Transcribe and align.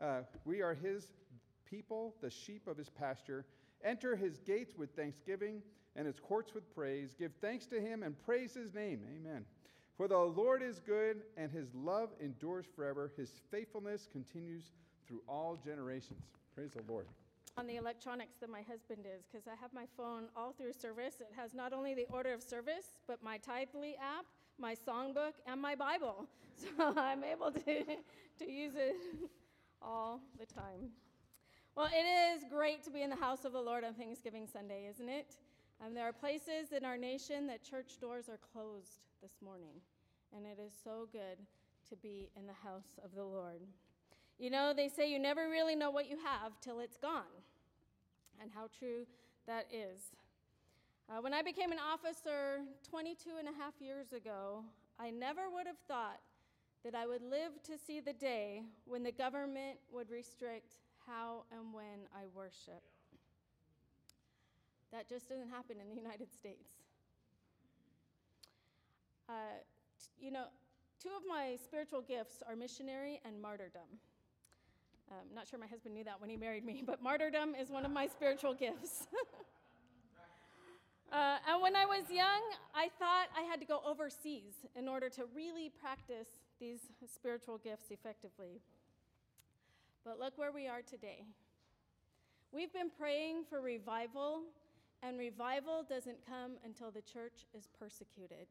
uh, 0.00 0.20
we 0.44 0.62
are 0.62 0.74
his 0.74 1.12
people, 1.68 2.14
the 2.20 2.30
sheep 2.30 2.66
of 2.66 2.76
his 2.76 2.88
pasture. 2.88 3.44
Enter 3.84 4.16
his 4.16 4.38
gates 4.38 4.74
with 4.76 4.90
thanksgiving 4.96 5.62
and 5.96 6.06
his 6.06 6.18
courts 6.18 6.54
with 6.54 6.72
praise. 6.74 7.14
Give 7.18 7.32
thanks 7.40 7.66
to 7.66 7.80
him 7.80 8.02
and 8.02 8.14
praise 8.24 8.54
his 8.54 8.74
name. 8.74 9.00
Amen. 9.14 9.44
For 9.96 10.08
the 10.08 10.18
Lord 10.18 10.62
is 10.62 10.80
good, 10.80 11.18
and 11.36 11.50
his 11.50 11.74
love 11.74 12.08
endures 12.22 12.64
forever. 12.74 13.12
His 13.16 13.32
faithfulness 13.50 14.08
continues 14.10 14.72
through 15.06 15.20
all 15.28 15.58
generations. 15.62 16.22
Praise 16.54 16.70
the 16.72 16.90
Lord. 16.90 17.06
On 17.58 17.66
the 17.66 17.76
electronics 17.76 18.36
that 18.40 18.48
my 18.48 18.62
husband 18.62 19.04
is, 19.04 19.26
because 19.30 19.46
I 19.46 19.60
have 19.60 19.74
my 19.74 19.84
phone 19.96 20.28
all 20.36 20.52
through 20.52 20.72
service. 20.72 21.20
It 21.20 21.28
has 21.36 21.52
not 21.52 21.72
only 21.72 21.94
the 21.94 22.06
order 22.10 22.32
of 22.32 22.42
service, 22.42 22.94
but 23.06 23.22
my 23.22 23.38
Tithely 23.38 23.94
app, 24.00 24.24
my 24.58 24.74
songbook, 24.74 25.32
and 25.46 25.60
my 25.60 25.74
Bible. 25.74 26.26
So 26.78 26.92
I'm 26.94 27.24
able 27.24 27.52
to, 27.52 27.84
to 28.40 28.50
use 28.50 28.74
it 28.76 28.94
all 29.82 30.20
the 30.38 30.46
time. 30.46 30.90
Well, 31.76 31.88
it 31.92 32.36
is 32.36 32.44
great 32.50 32.82
to 32.84 32.90
be 32.90 33.02
in 33.02 33.10
the 33.10 33.16
house 33.16 33.44
of 33.44 33.52
the 33.52 33.60
Lord 33.60 33.84
on 33.84 33.94
Thanksgiving 33.94 34.46
Sunday, 34.52 34.86
isn't 34.90 35.08
it? 35.08 35.36
Um, 35.84 35.94
there 35.94 36.06
are 36.06 36.12
places 36.12 36.72
in 36.76 36.84
our 36.84 36.98
nation 36.98 37.46
that 37.46 37.62
church 37.62 37.98
doors 38.00 38.28
are 38.28 38.38
closed 38.52 39.00
this 39.22 39.32
morning, 39.42 39.80
and 40.36 40.44
it 40.44 40.58
is 40.60 40.72
so 40.84 41.08
good 41.12 41.38
to 41.88 41.96
be 41.96 42.28
in 42.36 42.46
the 42.46 42.52
house 42.52 42.98
of 43.04 43.14
the 43.14 43.24
Lord. 43.24 43.60
You 44.38 44.50
know, 44.50 44.72
they 44.74 44.88
say 44.88 45.10
you 45.10 45.18
never 45.18 45.48
really 45.48 45.74
know 45.74 45.90
what 45.90 46.10
you 46.10 46.16
have 46.24 46.60
till 46.60 46.80
it's 46.80 46.96
gone, 46.96 47.32
and 48.40 48.50
how 48.54 48.68
true 48.78 49.06
that 49.46 49.66
is. 49.72 50.00
Uh, 51.08 51.20
when 51.20 51.34
I 51.34 51.42
became 51.42 51.72
an 51.72 51.78
officer 51.78 52.60
22 52.88 53.30
and 53.38 53.48
a 53.48 53.52
half 53.58 53.74
years 53.80 54.12
ago, 54.12 54.64
I 54.98 55.10
never 55.10 55.50
would 55.50 55.66
have 55.66 55.78
thought 55.88 56.20
that 56.84 56.94
I 56.94 57.06
would 57.06 57.22
live 57.22 57.62
to 57.64 57.78
see 57.78 58.00
the 58.00 58.12
day 58.12 58.62
when 58.86 59.02
the 59.02 59.12
government 59.12 59.78
would 59.92 60.10
restrict 60.10 60.76
how 61.06 61.44
and 61.52 61.74
when 61.74 62.08
I 62.14 62.24
worship. 62.34 62.82
That 64.92 65.08
just 65.08 65.28
doesn't 65.28 65.50
happen 65.50 65.76
in 65.80 65.88
the 65.88 65.94
United 65.94 66.32
States. 66.32 66.70
Uh, 69.28 69.32
t- 69.98 70.26
you 70.26 70.32
know, 70.32 70.44
two 71.00 71.10
of 71.16 71.22
my 71.28 71.56
spiritual 71.62 72.00
gifts 72.00 72.42
are 72.48 72.56
missionary 72.56 73.20
and 73.24 73.40
martyrdom. 73.40 74.00
Um, 75.10 75.26
not 75.34 75.46
sure 75.46 75.58
my 75.58 75.66
husband 75.66 75.94
knew 75.94 76.04
that 76.04 76.20
when 76.20 76.30
he 76.30 76.36
married 76.36 76.64
me, 76.64 76.82
but 76.86 77.02
martyrdom 77.02 77.54
is 77.54 77.70
one 77.70 77.84
of 77.84 77.92
my 77.92 78.06
spiritual 78.06 78.54
gifts. 78.54 79.06
uh, 81.12 81.36
and 81.48 81.62
when 81.62 81.76
I 81.76 81.86
was 81.86 82.10
young, 82.10 82.40
I 82.74 82.88
thought 82.98 83.28
I 83.36 83.42
had 83.42 83.60
to 83.60 83.66
go 83.66 83.80
overseas 83.86 84.54
in 84.74 84.88
order 84.88 85.08
to 85.10 85.26
really 85.34 85.68
practice 85.68 86.28
these 86.60 86.80
spiritual 87.12 87.58
gifts 87.58 87.90
effectively. 87.90 88.60
But 90.04 90.20
look 90.20 90.36
where 90.36 90.52
we 90.52 90.68
are 90.68 90.82
today. 90.82 91.24
We've 92.52 92.72
been 92.72 92.90
praying 92.90 93.44
for 93.48 93.60
revival, 93.60 94.42
and 95.02 95.18
revival 95.18 95.84
doesn't 95.88 96.18
come 96.26 96.52
until 96.64 96.90
the 96.90 97.00
church 97.00 97.46
is 97.56 97.68
persecuted. 97.78 98.46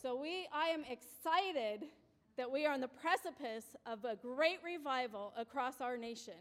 So 0.00 0.14
we 0.20 0.46
I 0.52 0.68
am 0.68 0.82
excited 0.84 1.88
that 2.36 2.50
we 2.50 2.66
are 2.66 2.74
on 2.74 2.80
the 2.80 2.88
precipice 2.88 3.64
of 3.86 4.04
a 4.04 4.16
great 4.16 4.58
revival 4.62 5.32
across 5.38 5.80
our 5.80 5.96
nation. 5.96 6.34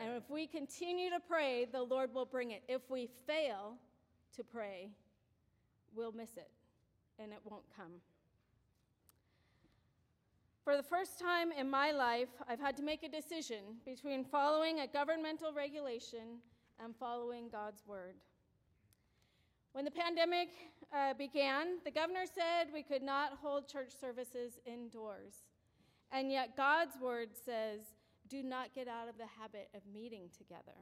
And 0.00 0.16
if 0.16 0.28
we 0.28 0.46
continue 0.46 1.10
to 1.10 1.20
pray, 1.20 1.66
the 1.70 1.82
Lord 1.82 2.12
will 2.12 2.24
bring 2.24 2.50
it. 2.50 2.62
If 2.68 2.82
we 2.90 3.08
fail 3.26 3.74
to 4.34 4.42
pray, 4.42 4.88
we'll 5.94 6.12
miss 6.12 6.36
it 6.36 6.50
and 7.18 7.32
it 7.32 7.38
won't 7.44 7.64
come. 7.76 7.92
For 10.70 10.76
the 10.76 10.82
first 10.84 11.18
time 11.18 11.50
in 11.50 11.68
my 11.68 11.90
life, 11.90 12.28
I've 12.48 12.60
had 12.60 12.76
to 12.76 12.82
make 12.84 13.02
a 13.02 13.08
decision 13.08 13.58
between 13.84 14.24
following 14.24 14.78
a 14.78 14.86
governmental 14.86 15.52
regulation 15.52 16.38
and 16.78 16.94
following 16.94 17.48
God's 17.50 17.82
word. 17.88 18.14
When 19.72 19.84
the 19.84 19.90
pandemic 19.90 20.50
uh, 20.94 21.14
began, 21.14 21.78
the 21.84 21.90
governor 21.90 22.22
said 22.24 22.72
we 22.72 22.84
could 22.84 23.02
not 23.02 23.32
hold 23.42 23.66
church 23.66 23.90
services 24.00 24.60
indoors. 24.64 25.34
And 26.12 26.30
yet, 26.30 26.56
God's 26.56 26.96
word 27.02 27.30
says, 27.34 27.80
do 28.28 28.44
not 28.44 28.72
get 28.72 28.86
out 28.86 29.08
of 29.08 29.18
the 29.18 29.26
habit 29.40 29.70
of 29.74 29.80
meeting 29.92 30.30
together. 30.38 30.78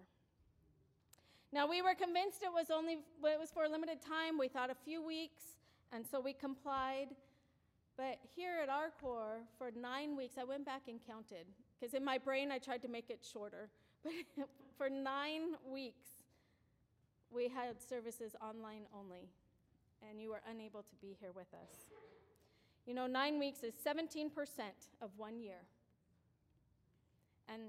Now, 1.50 1.66
we 1.66 1.80
were 1.80 1.94
convinced 1.94 2.42
it 2.42 2.52
was 2.52 2.66
only 2.70 2.98
it 3.24 3.40
was 3.40 3.50
for 3.50 3.64
a 3.64 3.70
limited 3.70 4.02
time. 4.02 4.36
We 4.38 4.48
thought 4.48 4.68
a 4.68 4.76
few 4.84 5.02
weeks, 5.02 5.44
and 5.92 6.04
so 6.04 6.20
we 6.20 6.34
complied. 6.34 7.06
But 7.98 8.20
here 8.36 8.60
at 8.62 8.68
our 8.68 8.90
core, 9.00 9.40
for 9.58 9.72
nine 9.72 10.16
weeks, 10.16 10.36
I 10.40 10.44
went 10.44 10.64
back 10.64 10.82
and 10.86 11.00
counted, 11.04 11.46
because 11.78 11.94
in 11.94 12.04
my 12.04 12.16
brain 12.16 12.52
I 12.52 12.58
tried 12.58 12.80
to 12.82 12.88
make 12.88 13.10
it 13.10 13.26
shorter. 13.30 13.68
But 14.36 14.48
for 14.78 14.88
nine 14.88 15.56
weeks, 15.68 16.06
we 17.32 17.48
had 17.48 17.82
services 17.82 18.36
online 18.40 18.82
only, 18.96 19.28
and 20.08 20.20
you 20.20 20.30
were 20.30 20.40
unable 20.48 20.82
to 20.82 20.94
be 21.00 21.16
here 21.20 21.32
with 21.34 21.52
us. 21.52 21.88
You 22.86 22.94
know, 22.94 23.08
nine 23.08 23.40
weeks 23.40 23.64
is 23.64 23.74
17% 23.84 24.30
of 25.02 25.10
one 25.16 25.40
year, 25.40 25.66
and 27.48 27.62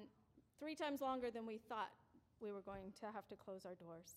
three 0.60 0.76
times 0.76 1.02
longer 1.02 1.32
than 1.32 1.48
we 1.48 1.58
thought 1.58 1.90
we 2.40 2.52
were 2.52 2.62
going 2.62 2.94
to 3.00 3.08
have 3.08 3.28
to 3.30 3.36
close 3.36 3.66
our 3.66 3.74
doors. 3.74 4.14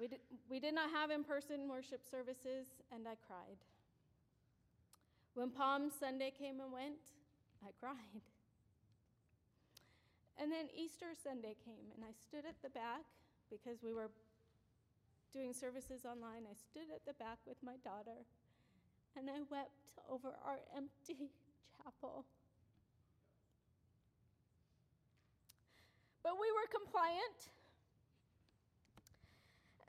We 0.00 0.08
did, 0.08 0.18
we 0.50 0.58
did 0.58 0.74
not 0.74 0.90
have 0.90 1.10
in 1.12 1.22
person 1.22 1.68
worship 1.68 2.00
services, 2.10 2.66
and 2.92 3.06
I 3.06 3.14
cried. 3.24 3.58
When 5.34 5.50
Palm 5.50 5.90
Sunday 5.90 6.30
came 6.30 6.60
and 6.60 6.72
went, 6.72 7.02
I 7.66 7.70
cried. 7.80 8.22
And 10.38 10.50
then 10.50 10.66
Easter 10.74 11.14
Sunday 11.14 11.54
came, 11.64 11.90
and 11.94 12.02
I 12.02 12.10
stood 12.10 12.46
at 12.46 12.58
the 12.62 12.70
back 12.70 13.06
because 13.50 13.82
we 13.82 13.92
were 13.92 14.10
doing 15.32 15.52
services 15.52 16.06
online. 16.06 16.46
I 16.46 16.54
stood 16.54 16.90
at 16.94 17.06
the 17.06 17.14
back 17.18 17.38
with 17.46 17.58
my 17.62 17.78
daughter, 17.82 18.26
and 19.18 19.30
I 19.30 19.42
wept 19.50 19.94
over 20.10 20.34
our 20.46 20.58
empty 20.74 21.30
chapel. 21.78 22.24
But 26.22 26.34
we 26.34 26.50
were 26.50 26.66
compliant. 26.70 27.50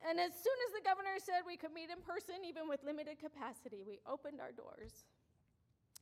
And 0.09 0.19
as 0.19 0.34
soon 0.34 0.57
as 0.69 0.78
the 0.78 0.85
governor 0.85 1.17
said 1.17 1.41
we 1.45 1.57
could 1.57 1.73
meet 1.73 1.89
in 1.89 2.01
person, 2.05 2.45
even 2.45 2.69
with 2.69 2.84
limited 2.84 3.17
capacity, 3.17 3.81
we 3.81 3.97
opened 4.05 4.41
our 4.41 4.51
doors. 4.51 5.05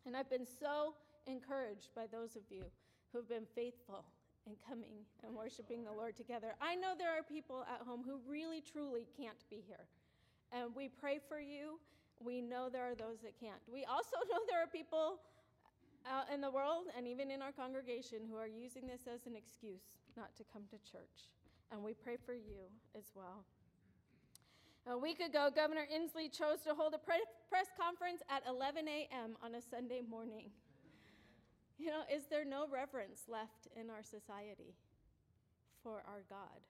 And 0.06 0.16
I've 0.16 0.30
been 0.30 0.46
so 0.46 0.96
encouraged 1.28 1.90
by 1.96 2.06
those 2.12 2.36
of 2.36 2.44
you 2.50 2.64
who 3.12 3.20
have 3.20 3.30
been 3.30 3.46
faithful 3.56 4.04
in 4.46 4.54
coming 4.68 5.08
and 5.24 5.34
worshiping 5.36 5.84
the 5.84 5.92
Lord 5.92 6.18
together. 6.18 6.56
I 6.62 6.76
know 6.76 6.94
there 6.98 7.12
are 7.12 7.24
people 7.24 7.64
at 7.72 7.86
home 7.86 8.04
who 8.06 8.20
really, 8.28 8.62
truly 8.62 9.08
can't 9.18 9.44
be 9.50 9.64
here. 9.66 9.88
And 10.52 10.76
we 10.76 10.90
pray 10.90 11.20
for 11.28 11.40
you. 11.40 11.80
We 12.20 12.42
know 12.42 12.70
there 12.70 12.90
are 12.90 12.96
those 12.96 13.22
that 13.24 13.40
can't. 13.40 13.60
We 13.72 13.86
also 13.86 14.18
know 14.32 14.40
there 14.50 14.62
are 14.62 14.68
people 14.68 15.20
out 16.10 16.28
in 16.34 16.42
the 16.42 16.52
world 16.52 16.88
and 16.98 17.08
even 17.08 17.32
in 17.32 17.42
our 17.42 17.52
congregation 17.52 18.20
who 18.30 18.36
are 18.36 18.48
using 18.48 18.88
this 18.88 19.08
as 19.08 19.26
an 19.26 19.36
excuse 19.36 19.96
not 20.18 20.36
to 20.36 20.44
come 20.52 20.64
to 20.70 20.78
church. 20.92 21.32
And 21.72 21.82
we 21.82 21.94
pray 21.94 22.18
for 22.26 22.34
you 22.34 22.68
as 22.98 23.12
well. 23.16 23.46
A 24.86 24.98
week 24.98 25.22
ago, 25.22 25.50
Governor 25.56 25.88
Inslee 25.88 26.30
chose 26.30 26.60
to 26.68 26.74
hold 26.76 26.94
a 26.94 26.98
press 26.98 27.68
conference 27.80 28.22
at 28.30 28.44
11 28.48 28.86
a.m. 28.90 29.38
on 29.42 29.56
a 29.56 29.62
Sunday 29.62 30.02
morning. 30.02 30.52
You 31.80 31.88
know, 31.88 32.02
is 32.14 32.24
there 32.30 32.44
no 32.44 32.68
reverence 32.70 33.22
left 33.30 33.70
in 33.80 33.90
our 33.90 34.04
society 34.04 34.76
for 35.82 36.04
our 36.06 36.24
God? 36.30 36.68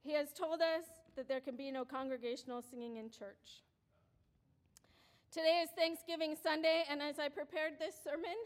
He 0.00 0.12
has 0.12 0.32
told 0.32 0.60
us 0.60 0.84
that 1.16 1.26
there 1.26 1.40
can 1.40 1.56
be 1.56 1.72
no 1.72 1.84
congregational 1.84 2.62
singing 2.62 2.98
in 2.98 3.10
church. 3.10 3.62
Today 5.32 5.60
is 5.64 5.70
Thanksgiving 5.76 6.36
Sunday, 6.40 6.84
and 6.88 7.02
as 7.02 7.18
I 7.18 7.28
prepared 7.30 7.72
this 7.80 7.96
sermon, 8.02 8.38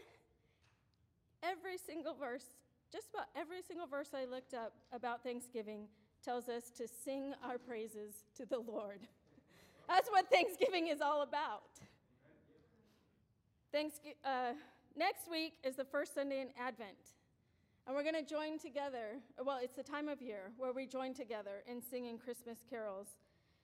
every 1.43 1.77
single 1.77 2.15
verse, 2.15 2.45
just 2.91 3.09
about 3.13 3.27
every 3.35 3.61
single 3.61 3.85
verse 3.85 4.09
I 4.15 4.25
looked 4.25 4.55
up 4.55 4.73
about 4.91 5.23
Thanksgiving, 5.23 5.85
tells 6.23 6.49
us 6.49 6.69
to 6.77 6.87
sing 6.87 7.33
our 7.43 7.57
praises 7.57 8.23
to 8.37 8.45
the 8.45 8.59
Lord. 8.59 8.99
That's 9.87 10.09
what 10.09 10.29
Thanksgiving 10.29 10.87
is 10.87 11.01
all 11.01 11.21
about. 11.21 11.63
Thanksgiving, 13.71 14.17
uh, 14.23 14.53
next 14.97 15.29
week 15.29 15.53
is 15.63 15.75
the 15.75 15.85
first 15.85 16.15
Sunday 16.15 16.41
in 16.41 16.49
Advent. 16.59 16.97
And 17.85 17.95
we're 17.95 18.03
going 18.03 18.15
to 18.15 18.23
join 18.23 18.57
together. 18.59 19.19
Well, 19.43 19.59
it's 19.61 19.75
the 19.75 19.83
time 19.83 20.07
of 20.07 20.21
year 20.21 20.51
where 20.57 20.71
we 20.71 20.85
join 20.85 21.13
together 21.13 21.63
in 21.67 21.81
singing 21.81 22.17
Christmas 22.17 22.59
carols 22.69 23.07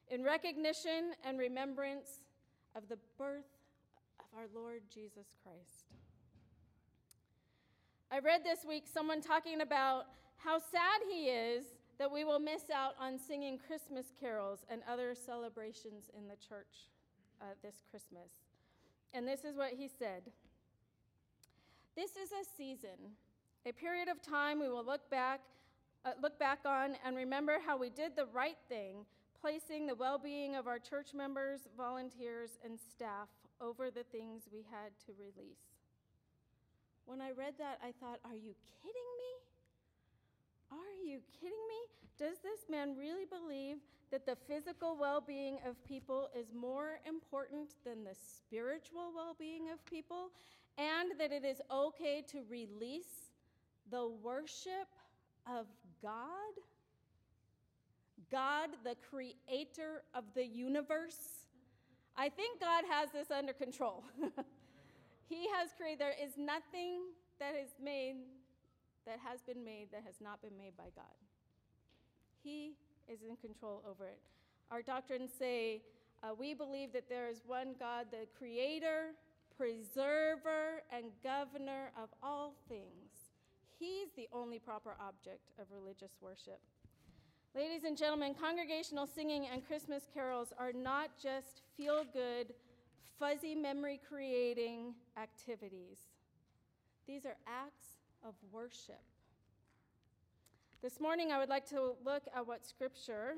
in 0.09 0.23
recognition 0.23 1.13
and 1.23 1.39
remembrance 1.39 2.19
of 2.75 2.89
the 2.89 2.97
birth 3.17 3.45
of 4.19 4.25
our 4.37 4.45
Lord 4.53 4.81
Jesus 4.93 5.27
Christ. 5.43 5.85
I 8.11 8.19
read 8.19 8.43
this 8.43 8.65
week 8.67 8.85
someone 8.91 9.21
talking 9.21 9.61
about 9.61 10.05
how 10.37 10.57
sad 10.57 11.01
he 11.09 11.25
is 11.25 11.63
that 11.99 12.11
we 12.11 12.23
will 12.23 12.39
miss 12.39 12.69
out 12.73 12.95
on 12.99 13.19
singing 13.19 13.59
Christmas 13.59 14.05
carols 14.19 14.65
and 14.69 14.81
other 14.89 15.13
celebrations 15.13 16.09
in 16.17 16.27
the 16.27 16.35
church 16.35 16.87
uh, 17.41 17.45
this 17.61 17.83
Christmas. 17.91 18.31
And 19.13 19.27
this 19.27 19.43
is 19.43 19.57
what 19.57 19.73
he 19.77 19.87
said 19.87 20.23
This 21.95 22.11
is 22.11 22.31
a 22.31 22.45
season, 22.57 23.15
a 23.65 23.73
period 23.73 24.07
of 24.07 24.21
time 24.21 24.59
we 24.59 24.69
will 24.69 24.85
look 24.85 25.09
back, 25.11 25.41
uh, 26.05 26.11
look 26.21 26.39
back 26.39 26.59
on 26.65 26.95
and 27.05 27.17
remember 27.17 27.57
how 27.65 27.77
we 27.77 27.89
did 27.89 28.15
the 28.15 28.27
right 28.33 28.57
thing, 28.69 29.05
placing 29.41 29.85
the 29.85 29.95
well 29.95 30.17
being 30.17 30.55
of 30.55 30.67
our 30.67 30.79
church 30.79 31.13
members, 31.13 31.67
volunteers, 31.77 32.51
and 32.63 32.79
staff 32.79 33.27
over 33.59 33.91
the 33.91 34.03
things 34.03 34.43
we 34.53 34.63
had 34.71 34.91
to 35.05 35.11
release. 35.19 35.75
When 37.05 37.19
I 37.19 37.31
read 37.31 37.55
that, 37.57 37.79
I 37.83 37.91
thought, 37.99 38.19
are 38.23 38.35
you 38.35 38.55
kidding 38.81 39.09
me? 39.17 39.18
Are 40.71 40.95
you 41.03 41.19
kidding 41.39 41.65
me? 41.67 41.79
Does 42.17 42.37
this 42.39 42.69
man 42.69 42.95
really 42.97 43.25
believe 43.25 43.77
that 44.11 44.25
the 44.25 44.35
physical 44.47 44.97
well 44.99 45.21
being 45.25 45.57
of 45.67 45.83
people 45.85 46.29
is 46.37 46.47
more 46.53 46.99
important 47.07 47.75
than 47.85 48.03
the 48.03 48.15
spiritual 48.15 49.11
well 49.15 49.35
being 49.39 49.69
of 49.71 49.83
people? 49.85 50.29
And 50.77 51.11
that 51.19 51.31
it 51.31 51.43
is 51.43 51.61
okay 51.71 52.23
to 52.31 52.43
release 52.49 53.31
the 53.91 54.07
worship 54.21 54.87
of 55.47 55.65
God? 56.01 56.53
God, 58.31 58.69
the 58.83 58.95
creator 59.09 60.03
of 60.13 60.23
the 60.35 60.45
universe? 60.45 61.47
I 62.15 62.29
think 62.29 62.59
God 62.59 62.83
has 62.89 63.09
this 63.11 63.31
under 63.31 63.53
control. 63.53 64.03
he 65.29 65.47
has 65.55 65.69
created, 65.77 65.99
there 65.99 66.15
is 66.21 66.33
nothing 66.37 67.01
that 67.39 67.55
is 67.55 67.71
made, 67.81 68.15
that 69.09 69.19
has 69.25 69.41
been 69.41 69.65
made, 69.65 69.87
that 69.91 70.03
has 70.05 70.21
not 70.21 70.39
been 70.41 70.55
made 70.55 70.77
by 70.77 70.89
God. 70.95 71.17
He 72.43 72.75
is 73.07 73.19
in 73.27 73.35
control 73.37 73.83
over 73.89 74.05
it. 74.05 74.19
Our 74.69 74.83
doctrines 74.83 75.31
say 75.37 75.81
uh, 76.21 76.35
we 76.37 76.53
believe 76.53 76.93
that 76.93 77.09
there 77.09 77.27
is 77.27 77.41
one 77.45 77.73
God, 77.79 78.05
the 78.11 78.27
creator, 78.37 79.15
preserver, 79.57 80.83
and 80.93 81.05
governor 81.23 81.91
of 82.01 82.09
all 82.21 82.53
things. 82.67 83.33
He's 83.79 84.09
the 84.15 84.27
only 84.31 84.59
proper 84.59 84.95
object 85.01 85.49
of 85.57 85.65
religious 85.73 86.11
worship. 86.21 86.59
Ladies 87.55 87.85
and 87.85 87.97
gentlemen, 87.97 88.35
congregational 88.39 89.07
singing 89.07 89.47
and 89.51 89.65
Christmas 89.65 90.03
carols 90.13 90.53
are 90.59 90.71
not 90.71 91.09
just 91.21 91.61
feel 91.75 92.03
good, 92.13 92.53
fuzzy 93.17 93.55
memory 93.55 93.99
creating 94.07 94.93
activities. 95.17 95.97
These 97.07 97.25
are 97.25 97.37
acts 97.47 97.98
of 98.27 98.33
worship. 98.51 99.01
This 100.81 100.99
morning, 100.99 101.31
I 101.31 101.37
would 101.37 101.49
like 101.49 101.67
to 101.69 101.93
look 102.05 102.23
at 102.33 102.47
what 102.47 102.65
Scripture, 102.65 103.35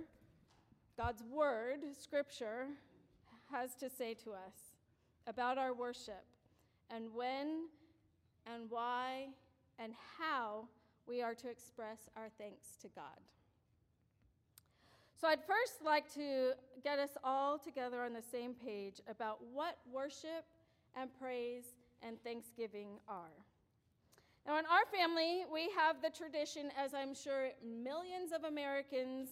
God's 0.97 1.23
Word, 1.23 1.79
Scripture, 1.99 2.67
has 3.51 3.73
to 3.75 3.89
say 3.89 4.13
to 4.23 4.31
us 4.31 4.75
about 5.27 5.57
our 5.57 5.73
worship 5.73 6.23
and 6.89 7.13
when 7.13 7.67
and 8.45 8.69
why 8.69 9.27
and 9.79 9.93
how 10.19 10.67
we 11.07 11.21
are 11.21 11.33
to 11.35 11.49
express 11.49 12.09
our 12.15 12.29
thanks 12.37 12.75
to 12.81 12.87
God. 12.95 13.19
So, 15.19 15.27
I'd 15.27 15.43
first 15.43 15.83
like 15.85 16.11
to 16.15 16.53
get 16.83 16.97
us 16.97 17.11
all 17.23 17.59
together 17.59 18.01
on 18.03 18.13
the 18.13 18.23
same 18.23 18.53
page 18.53 19.01
about 19.07 19.39
what 19.53 19.77
worship 19.91 20.45
and 20.95 21.09
praise 21.19 21.75
and 22.01 22.21
thanksgiving 22.23 22.99
are. 23.07 23.29
Now, 24.45 24.57
in 24.57 24.65
our 24.65 24.85
family, 24.91 25.45
we 25.53 25.69
have 25.77 26.01
the 26.01 26.09
tradition, 26.09 26.71
as 26.77 26.93
I'm 26.93 27.13
sure 27.13 27.49
millions 27.61 28.31
of 28.33 28.43
Americans 28.43 29.29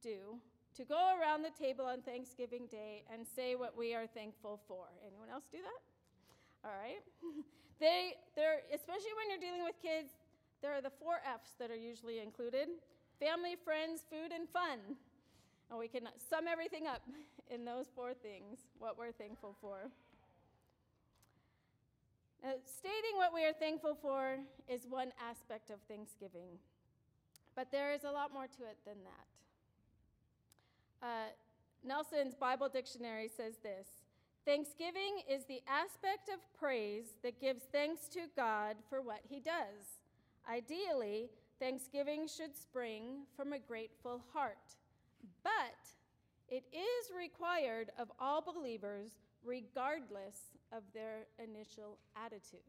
do, 0.00 0.38
to 0.76 0.84
go 0.84 1.18
around 1.18 1.42
the 1.42 1.50
table 1.50 1.84
on 1.84 2.02
Thanksgiving 2.02 2.66
Day 2.70 3.02
and 3.12 3.26
say 3.26 3.56
what 3.56 3.76
we 3.76 3.94
are 3.94 4.06
thankful 4.06 4.60
for. 4.68 4.86
Anyone 5.04 5.30
else 5.32 5.44
do 5.50 5.58
that? 5.58 6.68
All 6.68 6.74
right. 6.74 7.02
They, 7.78 8.14
they're, 8.34 8.64
especially 8.72 9.12
when 9.20 9.28
you're 9.28 9.50
dealing 9.52 9.62
with 9.62 9.76
kids, 9.82 10.12
there 10.62 10.72
are 10.72 10.80
the 10.80 10.88
four 10.88 11.20
F's 11.20 11.52
that 11.58 11.70
are 11.70 11.76
usually 11.76 12.20
included 12.20 12.68
family, 13.20 13.54
friends, 13.64 14.00
food, 14.08 14.32
and 14.32 14.48
fun. 14.48 14.96
And 15.68 15.78
we 15.78 15.88
can 15.88 16.08
sum 16.30 16.46
everything 16.48 16.86
up 16.86 17.02
in 17.50 17.64
those 17.64 17.86
four 17.94 18.14
things, 18.14 18.60
what 18.78 18.96
we're 18.96 19.12
thankful 19.12 19.54
for. 19.60 19.90
Now, 22.42 22.52
stating 22.64 23.16
what 23.16 23.34
we 23.34 23.44
are 23.44 23.52
thankful 23.52 23.96
for 24.00 24.38
is 24.68 24.86
one 24.88 25.12
aspect 25.20 25.70
of 25.70 25.80
Thanksgiving, 25.88 26.58
but 27.54 27.70
there 27.72 27.92
is 27.92 28.04
a 28.04 28.10
lot 28.10 28.32
more 28.32 28.46
to 28.46 28.62
it 28.62 28.78
than 28.84 28.98
that. 29.04 29.26
Uh, 31.06 31.28
Nelson's 31.84 32.34
Bible 32.34 32.68
Dictionary 32.68 33.28
says 33.28 33.54
this 33.62 33.86
Thanksgiving 34.44 35.22
is 35.28 35.44
the 35.44 35.62
aspect 35.66 36.28
of 36.32 36.38
praise 36.58 37.16
that 37.22 37.40
gives 37.40 37.62
thanks 37.72 38.06
to 38.08 38.20
God 38.36 38.76
for 38.88 39.02
what 39.02 39.20
he 39.28 39.40
does. 39.40 39.98
Ideally, 40.48 41.30
thanksgiving 41.58 42.28
should 42.28 42.56
spring 42.56 43.24
from 43.36 43.52
a 43.52 43.58
grateful 43.58 44.22
heart. 44.32 44.76
But 45.42 45.52
it 46.48 46.62
is 46.72 47.10
required 47.16 47.90
of 47.98 48.12
all 48.20 48.40
believers, 48.40 49.10
regardless 49.46 50.36
of 50.72 50.82
their 50.92 51.26
initial 51.38 51.98
attitude. 52.16 52.66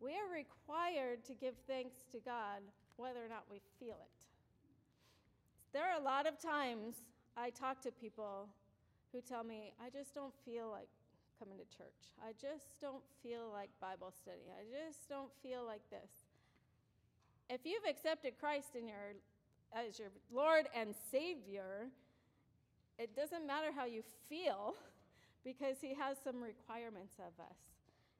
We 0.00 0.12
are 0.12 0.28
required 0.32 1.24
to 1.24 1.34
give 1.34 1.54
thanks 1.66 1.96
to 2.12 2.18
God 2.20 2.60
whether 2.96 3.24
or 3.24 3.28
not 3.28 3.44
we 3.50 3.60
feel 3.80 3.96
it. 3.96 4.14
There 5.72 5.82
are 5.82 5.98
a 5.98 6.04
lot 6.04 6.26
of 6.26 6.38
times 6.38 6.94
I 7.36 7.50
talk 7.50 7.80
to 7.82 7.90
people 7.90 8.48
who 9.12 9.20
tell 9.20 9.42
me, 9.42 9.72
I 9.84 9.90
just 9.90 10.14
don't 10.14 10.34
feel 10.44 10.70
like 10.70 10.88
coming 11.38 11.56
to 11.58 11.76
church. 11.76 12.14
I 12.22 12.32
just 12.32 12.80
don't 12.80 13.02
feel 13.22 13.50
like 13.52 13.70
Bible 13.80 14.12
study. 14.12 14.46
I 14.50 14.62
just 14.70 15.08
don't 15.08 15.30
feel 15.42 15.64
like 15.64 15.82
this. 15.90 16.10
If 17.50 17.60
you've 17.64 17.84
accepted 17.88 18.34
Christ 18.38 18.76
in 18.78 18.86
your 18.86 19.16
as 19.74 19.98
your 19.98 20.08
Lord 20.32 20.66
and 20.74 20.94
Savior, 21.10 21.88
it 22.98 23.16
doesn't 23.16 23.46
matter 23.46 23.70
how 23.74 23.86
you 23.86 24.02
feel 24.28 24.74
because 25.44 25.76
He 25.80 25.94
has 25.94 26.16
some 26.22 26.42
requirements 26.42 27.14
of 27.18 27.38
us. 27.44 27.56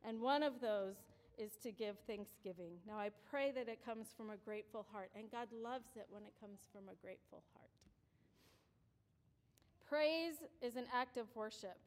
And 0.07 0.21
one 0.21 0.43
of 0.43 0.61
those 0.61 0.97
is 1.39 1.53
to 1.63 1.73
give 1.73 1.97
thanksgiving. 2.07 2.73
Now, 2.87 2.99
I 2.99 3.11
pray 3.31 3.51
that 3.53 3.69
it 3.69 3.85
comes 3.85 4.09
from 4.17 4.31
a 4.31 4.37
grateful 4.37 4.87
heart, 4.93 5.11
and 5.17 5.31
God 5.31 5.49
loves 5.53 5.97
it 5.97 6.07
when 6.11 6.23
it 6.23 6.35
comes 6.41 6.61
from 6.73 6.83
a 6.89 7.03
grateful 7.03 7.43
heart. 7.55 7.71
Praise 9.89 10.37
is 10.63 10.77
an 10.77 10.85
act 10.95 11.17
of 11.17 11.27
worship, 11.35 11.79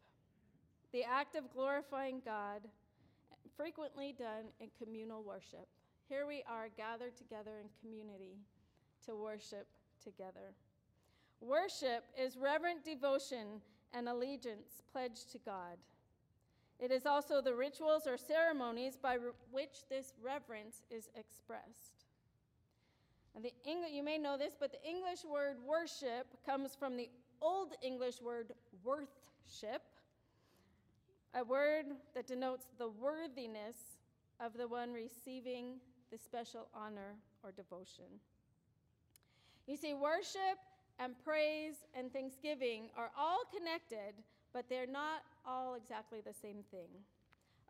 the 0.91 1.03
act 1.03 1.35
of 1.35 1.51
glorifying 1.53 2.21
God, 2.23 2.61
frequently 3.55 4.13
done 4.17 4.45
in 4.59 4.69
communal 4.81 5.23
worship. 5.23 5.67
Here 6.07 6.25
we 6.27 6.43
are 6.49 6.67
gathered 6.75 7.17
together 7.17 7.51
in 7.61 7.67
community 7.81 8.37
to 9.05 9.15
worship 9.15 9.67
together. 10.03 10.53
Worship 11.41 12.05
is 12.17 12.37
reverent 12.37 12.83
devotion 12.83 13.61
and 13.93 14.07
allegiance 14.09 14.81
pledged 14.91 15.31
to 15.31 15.39
God. 15.39 15.77
It 16.79 16.91
is 16.91 17.05
also 17.05 17.41
the 17.41 17.55
rituals 17.55 18.05
or 18.05 18.17
ceremonies 18.17 18.97
by 19.01 19.17
which 19.51 19.87
this 19.89 20.13
reverence 20.21 20.83
is 20.91 21.09
expressed. 21.15 22.05
And 23.35 23.43
the 23.43 23.53
English, 23.65 23.91
you 23.91 24.03
may 24.03 24.17
know 24.17 24.37
this, 24.37 24.55
but 24.59 24.71
the 24.71 24.87
English 24.87 25.23
word 25.23 25.57
worship 25.65 26.27
comes 26.45 26.75
from 26.75 26.97
the 26.97 27.09
Old 27.41 27.73
English 27.83 28.21
word 28.21 28.53
worthship, 28.83 29.81
a 31.33 31.43
word 31.43 31.85
that 32.15 32.27
denotes 32.27 32.65
the 32.77 32.89
worthiness 32.89 33.99
of 34.39 34.53
the 34.57 34.67
one 34.67 34.91
receiving 34.91 35.75
the 36.11 36.17
special 36.17 36.67
honor 36.73 37.15
or 37.43 37.51
devotion. 37.51 38.05
You 39.67 39.77
see, 39.77 39.93
worship 39.93 40.57
and 40.99 41.13
praise 41.23 41.75
and 41.93 42.11
thanksgiving 42.11 42.89
are 42.97 43.11
all 43.17 43.41
connected, 43.55 44.13
but 44.53 44.65
they're 44.69 44.87
not 44.87 45.23
all 45.45 45.75
exactly 45.75 46.19
the 46.21 46.33
same 46.33 46.63
thing. 46.71 46.89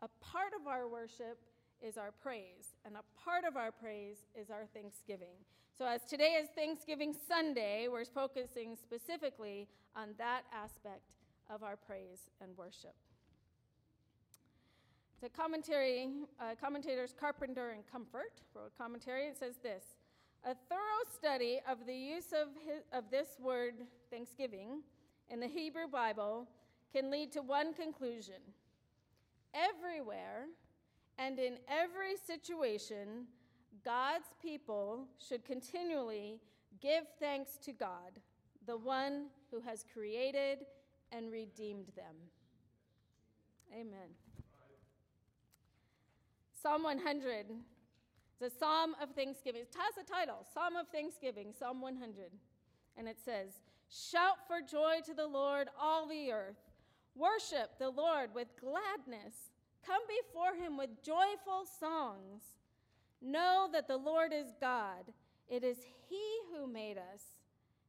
A 0.00 0.08
part 0.20 0.52
of 0.58 0.66
our 0.66 0.88
worship 0.88 1.38
is 1.82 1.96
our 1.96 2.12
praise, 2.12 2.74
and 2.84 2.96
a 2.96 3.22
part 3.22 3.44
of 3.44 3.56
our 3.56 3.70
praise 3.70 4.18
is 4.34 4.50
our 4.50 4.66
thanksgiving. 4.74 5.36
So, 5.76 5.86
as 5.86 6.04
today 6.04 6.38
is 6.42 6.48
Thanksgiving 6.56 7.14
Sunday, 7.28 7.86
we're 7.88 8.04
focusing 8.04 8.74
specifically 8.74 9.68
on 9.94 10.08
that 10.18 10.42
aspect 10.52 11.12
of 11.48 11.62
our 11.62 11.76
praise 11.76 12.30
and 12.40 12.56
worship. 12.56 12.94
The 15.20 15.28
commentary, 15.28 16.08
uh, 16.40 16.54
commentators 16.60 17.14
Carpenter 17.18 17.70
and 17.70 17.82
Comfort 17.90 18.40
wrote 18.54 18.72
a 18.74 18.82
commentary. 18.82 19.26
It 19.26 19.36
says 19.36 19.56
this 19.62 19.84
a 20.44 20.54
thorough 20.68 21.04
study 21.12 21.60
of 21.68 21.86
the 21.86 21.94
use 21.94 22.32
of, 22.32 22.48
his, 22.64 22.82
of 22.92 23.10
this 23.10 23.28
word, 23.40 23.74
thanksgiving, 24.10 24.82
in 25.30 25.40
the 25.40 25.46
Hebrew 25.46 25.86
Bible 25.86 26.48
can 26.92 27.10
lead 27.10 27.32
to 27.32 27.42
one 27.42 27.74
conclusion. 27.74 28.40
Everywhere 29.54 30.46
and 31.18 31.38
in 31.38 31.58
every 31.68 32.16
situation, 32.26 33.26
God's 33.84 34.28
people 34.40 35.06
should 35.18 35.44
continually 35.44 36.40
give 36.80 37.04
thanks 37.18 37.58
to 37.64 37.72
God, 37.72 38.20
the 38.66 38.76
one 38.76 39.26
who 39.50 39.60
has 39.60 39.84
created 39.92 40.58
and 41.12 41.32
redeemed 41.32 41.88
them. 41.96 42.14
Amen. 43.72 44.10
Psalm 46.60 46.82
100 46.82 47.46
is 48.40 48.52
a 48.52 48.58
psalm 48.58 48.94
of 49.02 49.10
thanksgiving. 49.10 49.62
It 49.62 49.74
has 49.76 50.04
a 50.04 50.08
title 50.08 50.46
Psalm 50.52 50.76
of 50.76 50.88
Thanksgiving, 50.88 51.52
Psalm 51.58 51.80
100. 51.80 52.30
And 52.96 53.08
it 53.08 53.18
says, 53.24 53.48
Shout 53.90 54.36
for 54.46 54.60
joy 54.60 54.98
to 55.06 55.14
the 55.14 55.26
Lord, 55.26 55.68
all 55.80 56.06
the 56.08 56.30
earth. 56.30 56.56
Worship 57.16 57.78
the 57.78 57.90
Lord 57.90 58.30
with 58.34 58.48
gladness. 58.60 59.34
Come 59.84 60.02
before 60.08 60.54
him 60.54 60.76
with 60.76 61.02
joyful 61.02 61.64
songs. 61.80 62.42
Know 63.20 63.68
that 63.72 63.88
the 63.88 63.96
Lord 63.96 64.32
is 64.32 64.52
God. 64.60 65.12
It 65.48 65.64
is 65.64 65.78
he 66.08 66.22
who 66.52 66.66
made 66.66 66.98
us, 66.98 67.22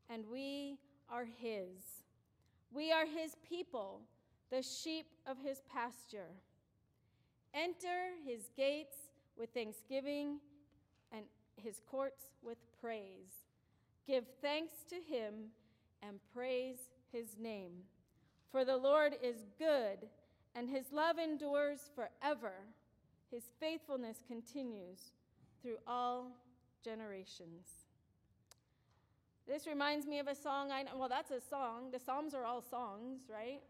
and 0.10 0.24
we 0.32 0.78
are 1.10 1.26
his. 1.26 2.04
We 2.72 2.92
are 2.92 3.06
his 3.06 3.36
people, 3.48 4.02
the 4.50 4.64
sheep 4.64 5.08
of 5.28 5.38
his 5.44 5.62
pasture. 5.72 6.32
Enter 7.54 8.14
his 8.26 8.50
gates 8.56 9.09
with 9.40 9.50
thanksgiving 9.52 10.40
and 11.12 11.24
his 11.56 11.82
courts 11.90 12.26
with 12.44 12.58
praise. 12.82 13.48
Give 14.06 14.26
thanks 14.42 14.74
to 14.90 14.96
him 14.96 15.34
and 16.04 16.20
praise 16.34 16.78
his 17.12 17.38
name. 17.40 17.72
For 18.52 18.66
the 18.66 18.78
Lord 18.78 19.14
is 19.24 19.46
good, 19.58 20.10
and 20.56 20.70
his 20.70 20.92
love 20.92 21.18
endures 21.18 21.90
forever. 21.96 22.54
His 23.32 23.44
faithfulness 23.60 24.18
continues 24.28 25.12
through 25.62 25.78
all 25.88 26.32
generations. 26.84 27.68
This 29.48 29.68
reminds 29.68 30.06
me 30.06 30.20
of 30.20 30.28
a 30.28 30.36
song 30.36 30.72
I 30.72 30.84
know. 30.84 30.92
Well, 30.98 31.10
that's 31.10 31.32
a 31.32 31.42
song. 31.42 31.92
The 31.92 32.00
Psalms 32.00 32.34
are 32.34 32.46
all 32.46 32.62
songs, 32.62 33.22
right? 33.32 33.62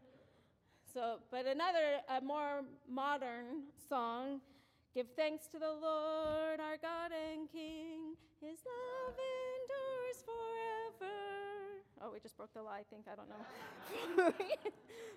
So, 0.92 1.18
but 1.30 1.46
another, 1.46 2.00
a 2.08 2.20
more 2.20 2.62
modern 2.88 3.64
song 3.88 4.40
Give 4.92 5.06
thanks 5.14 5.46
to 5.52 5.58
the 5.58 5.70
Lord 5.70 6.58
our 6.58 6.76
God 6.82 7.12
and 7.14 7.48
King. 7.52 8.16
His 8.42 8.58
love 8.66 9.14
endures 9.14 10.24
forever. 10.26 11.14
Oh, 12.02 12.10
we 12.12 12.18
just 12.18 12.36
broke 12.36 12.52
the 12.54 12.62
lie, 12.62 12.80
I 12.80 12.82
think. 12.90 13.06
I 13.06 13.14
don't 13.14 13.28
know. 13.28 14.32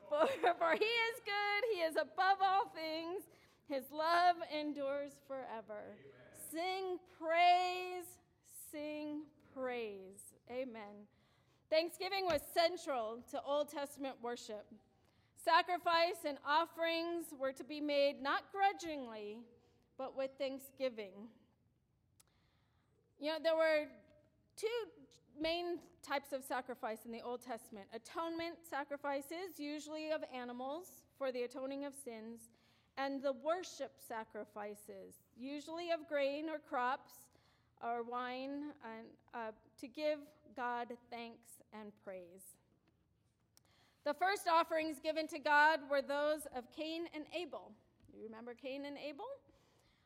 for, 0.10 0.28
for 0.60 0.72
he 0.74 0.86
is 0.86 1.18
good, 1.26 1.62
he 1.74 1.82
is 1.82 1.96
above 1.96 2.38
all 2.40 2.68
things. 2.76 3.24
His 3.68 3.86
love 3.92 4.36
endures 4.54 5.14
forever. 5.28 5.82
Amen. 5.90 6.52
Sing 6.52 7.00
praise, 7.18 8.06
sing 8.72 9.22
praise. 9.56 10.36
Amen. 10.52 11.08
Thanksgiving 11.72 12.26
was 12.26 12.42
central 12.54 13.24
to 13.32 13.42
Old 13.42 13.70
Testament 13.70 14.18
worship. 14.22 14.68
Sacrifice 15.44 16.26
and 16.28 16.38
offerings 16.48 17.34
were 17.40 17.52
to 17.54 17.64
be 17.64 17.82
made 17.82 18.22
not 18.22 18.44
grudgingly, 18.52 19.40
but 20.04 20.18
with 20.18 20.32
thanksgiving. 20.38 21.14
You 23.22 23.32
know, 23.32 23.38
there 23.42 23.56
were 23.56 23.86
two 24.58 24.68
main 25.42 25.80
types 26.06 26.34
of 26.34 26.44
sacrifice 26.44 27.06
in 27.06 27.12
the 27.14 27.22
Old 27.22 27.42
Testament 27.42 27.86
atonement 27.94 28.56
sacrifices, 28.70 29.58
usually 29.60 30.12
of 30.12 30.22
animals 30.36 30.88
for 31.18 31.32
the 31.32 31.44
atoning 31.44 31.86
of 31.86 31.94
sins, 31.96 32.50
and 32.98 33.24
the 33.24 33.32
worship 33.32 33.94
sacrifices, 34.06 35.24
usually 35.38 35.92
of 35.92 36.06
grain 36.10 36.50
or 36.50 36.60
crops 36.60 37.14
or 37.82 38.04
wine, 38.04 38.74
and, 38.84 39.08
uh, 39.34 39.52
to 39.80 39.88
give 39.88 40.20
God 40.54 40.90
thanks 41.10 41.64
and 41.72 41.94
praise. 42.04 42.58
The 44.04 44.14
first 44.14 44.50
offerings 44.50 45.00
given 45.00 45.28
to 45.28 45.40
God 45.40 45.80
were 45.90 46.02
those 46.02 46.46
of 46.54 46.70
Cain 46.76 47.08
and 47.16 47.24
Abel. 47.34 47.72
You 48.14 48.26
remember 48.26 48.54
Cain 48.54 48.84
and 48.84 48.98
Abel? 48.98 49.26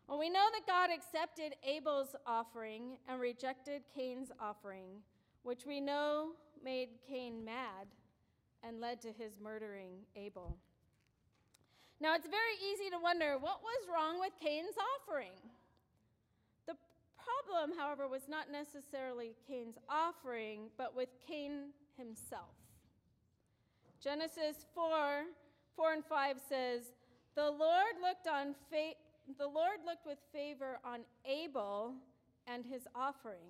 Well, 0.07 0.19
we 0.19 0.29
know 0.29 0.45
that 0.53 0.65
God 0.65 0.89
accepted 0.89 1.55
Abel's 1.63 2.15
offering 2.25 2.97
and 3.09 3.19
rejected 3.19 3.81
Cain's 3.93 4.31
offering, 4.39 5.01
which 5.43 5.65
we 5.65 5.81
know 5.81 6.29
made 6.63 6.89
Cain 7.05 7.43
mad 7.43 7.87
and 8.63 8.79
led 8.79 9.01
to 9.01 9.09
his 9.11 9.33
murdering 9.41 10.05
Abel. 10.15 10.55
Now, 11.99 12.15
it's 12.15 12.27
very 12.27 12.55
easy 12.71 12.89
to 12.89 12.99
wonder 13.01 13.37
what 13.37 13.61
was 13.61 13.87
wrong 13.93 14.19
with 14.19 14.31
Cain's 14.41 14.75
offering? 14.95 15.33
The 16.67 16.75
problem, 17.17 17.77
however, 17.77 18.07
was 18.07 18.29
not 18.29 18.49
necessarily 18.49 19.35
Cain's 19.45 19.77
offering, 19.89 20.69
but 20.77 20.95
with 20.95 21.09
Cain 21.27 21.71
himself. 21.97 22.55
Genesis 23.99 24.65
4 24.73 25.23
4 25.75 25.93
and 25.93 26.05
5 26.05 26.37
says, 26.47 26.81
The 27.35 27.51
Lord 27.51 27.95
looked 28.01 28.27
on 28.27 28.55
fa- 28.71 28.95
the 29.38 29.48
Lord 29.48 29.79
looked 29.86 30.05
with 30.05 30.19
favor 30.31 30.79
on 30.86 31.01
Abel 31.25 31.93
and 32.48 32.65
his 32.65 32.88
offering, 32.96 33.50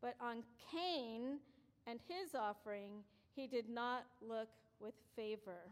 but 0.00 0.14
on 0.20 0.42
Cain 0.72 1.38
and 1.86 2.00
his 2.08 2.34
offering 2.34 3.04
he 3.34 3.46
did 3.46 3.68
not 3.68 4.04
look 4.26 4.48
with 4.80 4.94
favor. 5.14 5.68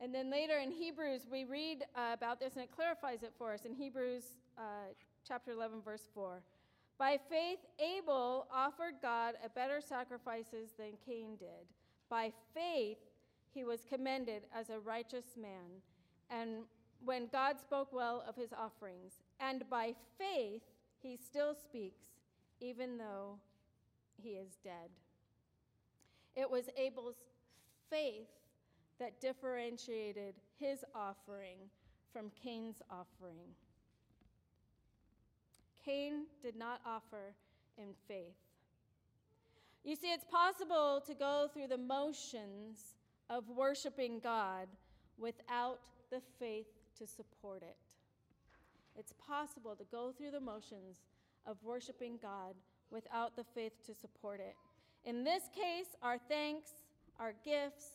And 0.00 0.14
then 0.14 0.30
later 0.30 0.58
in 0.58 0.70
Hebrews, 0.70 1.26
we 1.30 1.44
read 1.44 1.84
uh, 1.94 2.12
about 2.14 2.40
this 2.40 2.54
and 2.54 2.64
it 2.64 2.70
clarifies 2.74 3.22
it 3.22 3.32
for 3.36 3.52
us 3.52 3.64
in 3.64 3.74
Hebrews 3.74 4.24
uh, 4.56 4.92
chapter 5.26 5.52
11, 5.52 5.82
verse 5.82 6.08
4. 6.14 6.42
By 6.98 7.18
faith, 7.28 7.58
Abel 7.78 8.46
offered 8.52 8.94
God 9.02 9.34
a 9.44 9.48
better 9.48 9.80
sacrifices 9.80 10.70
than 10.78 10.92
Cain 11.04 11.36
did. 11.38 11.66
By 12.08 12.32
faith, 12.54 12.98
he 13.52 13.64
was 13.64 13.84
commended 13.88 14.42
as 14.54 14.70
a 14.70 14.78
righteous 14.78 15.36
man. 15.40 15.82
And 16.30 16.64
when 17.04 17.28
God 17.32 17.58
spoke 17.60 17.92
well 17.92 18.24
of 18.28 18.36
his 18.36 18.52
offerings, 18.52 19.14
and 19.38 19.68
by 19.70 19.94
faith, 20.18 20.62
he 21.02 21.16
still 21.16 21.54
speaks, 21.54 22.06
even 22.60 22.98
though 22.98 23.38
he 24.22 24.30
is 24.30 24.58
dead. 24.62 24.90
It 26.36 26.50
was 26.50 26.68
Abel's 26.76 27.24
faith 27.88 28.28
that 28.98 29.20
differentiated 29.20 30.34
his 30.58 30.84
offering 30.94 31.58
from 32.12 32.30
Cain's 32.42 32.82
offering. 32.90 33.54
Cain 35.84 36.26
did 36.42 36.56
not 36.56 36.80
offer 36.84 37.34
in 37.78 37.94
faith. 38.06 38.36
You 39.84 39.96
see, 39.96 40.12
it's 40.12 40.24
possible 40.24 41.02
to 41.06 41.14
go 41.14 41.48
through 41.52 41.68
the 41.68 41.78
motions 41.78 42.94
of 43.30 43.48
worshiping 43.48 44.20
God 44.22 44.68
without 45.18 45.80
the 46.10 46.20
faith 46.38 46.66
to 47.00 47.06
support 47.06 47.62
it. 47.62 47.76
It's 48.96 49.14
possible 49.26 49.74
to 49.76 49.84
go 49.90 50.12
through 50.12 50.32
the 50.32 50.40
motions 50.40 50.98
of 51.46 51.56
worshiping 51.64 52.18
God 52.20 52.54
without 52.90 53.36
the 53.36 53.44
faith 53.44 53.72
to 53.86 53.94
support 53.94 54.40
it. 54.40 54.54
In 55.04 55.24
this 55.24 55.44
case, 55.54 55.96
our 56.02 56.18
thanks, 56.18 56.70
our 57.18 57.32
gifts, 57.44 57.86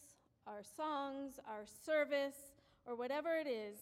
our 0.47 0.63
songs, 0.75 1.39
our 1.47 1.65
service, 1.85 2.35
or 2.87 2.95
whatever 2.95 3.35
it 3.35 3.47
is, 3.47 3.77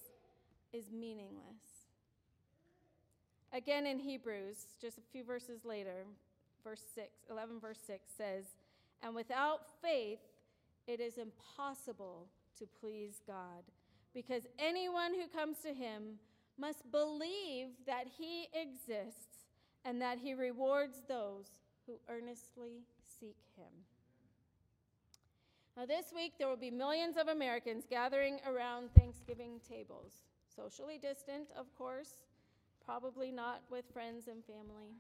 is 0.74 0.92
meaningless. 0.92 1.88
Again 3.54 3.86
in 3.86 4.00
Hebrews, 4.00 4.66
just 4.82 4.98
a 4.98 5.12
few 5.12 5.24
verses 5.24 5.64
later, 5.64 6.06
verse 6.64 6.84
6, 6.96 7.08
11 7.30 7.60
verse 7.60 7.80
6 7.86 8.12
says, 8.18 8.46
"And 9.02 9.16
without 9.16 9.68
faith 9.82 10.20
it 10.88 11.00
is 11.00 11.18
impossible 11.18 12.28
to 12.58 12.66
please 12.66 13.22
God, 13.26 13.64
because 14.14 14.48
anyone 14.60 15.14
who 15.14 15.28
comes 15.28 15.60
to 15.60 15.74
him 15.74 16.20
must 16.58 16.92
believe 16.92 17.70
that 17.86 18.08
he 18.18 18.48
exists 18.54 19.46
and 19.84 20.02
that 20.02 20.20
he 20.20 20.34
rewards 20.34 21.02
those 21.08 21.48
who 21.88 22.00
earnestly 22.08 22.86
seek 23.20 23.38
him." 23.56 23.86
Now, 25.76 25.86
this 25.88 26.14
week, 26.14 26.38
there 26.38 26.48
will 26.48 26.56
be 26.56 26.70
millions 26.70 27.18
of 27.18 27.28
Americans 27.28 27.86
gathering 27.90 28.40
around 28.46 28.94
Thanksgiving 28.94 29.60
tables, 29.68 30.24
socially 30.46 31.00
distant, 31.00 31.52
of 31.52 31.74
course, 31.76 32.24
probably 32.86 33.32
not 33.32 33.64
with 33.72 33.86
friends 33.92 34.28
and 34.28 34.46
family. 34.46 34.94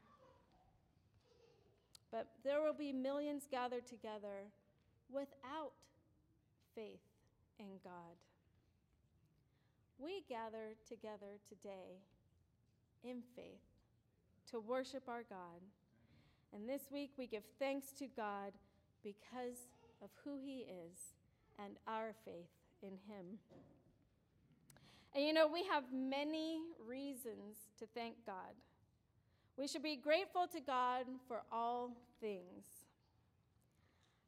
But 2.09 2.27
there 2.43 2.61
will 2.61 2.73
be 2.73 2.91
millions 2.91 3.45
gathered 3.49 3.85
together 3.85 4.51
without 5.09 5.73
faith 6.73 7.01
in 7.59 7.79
God. 7.83 8.17
We 10.03 10.23
gather 10.27 10.75
together 10.85 11.39
today 11.47 12.01
in 13.05 13.21
faith 13.37 13.63
to 14.51 14.59
worship 14.59 15.03
our 15.07 15.23
God. 15.29 15.61
And 16.53 16.67
this 16.67 16.81
week 16.91 17.11
we 17.17 17.25
give 17.25 17.43
thanks 17.57 17.93
to 17.99 18.07
God 18.07 18.51
because 19.01 19.69
of 20.01 20.09
who 20.25 20.37
He 20.43 20.65
is 20.67 21.15
and 21.57 21.75
our 21.87 22.13
faith 22.25 22.51
in 22.81 22.97
Him. 23.07 23.39
And 25.15 25.23
you 25.23 25.31
know, 25.31 25.47
we 25.47 25.63
have 25.71 25.85
many 25.93 26.59
reasons 26.85 27.69
to 27.79 27.85
thank 27.95 28.15
God. 28.25 28.55
We 29.55 29.67
should 29.67 29.83
be 29.83 29.95
grateful 29.95 30.47
to 30.51 30.59
God 30.59 31.05
for 31.29 31.43
all 31.49 31.91
things. 32.19 32.65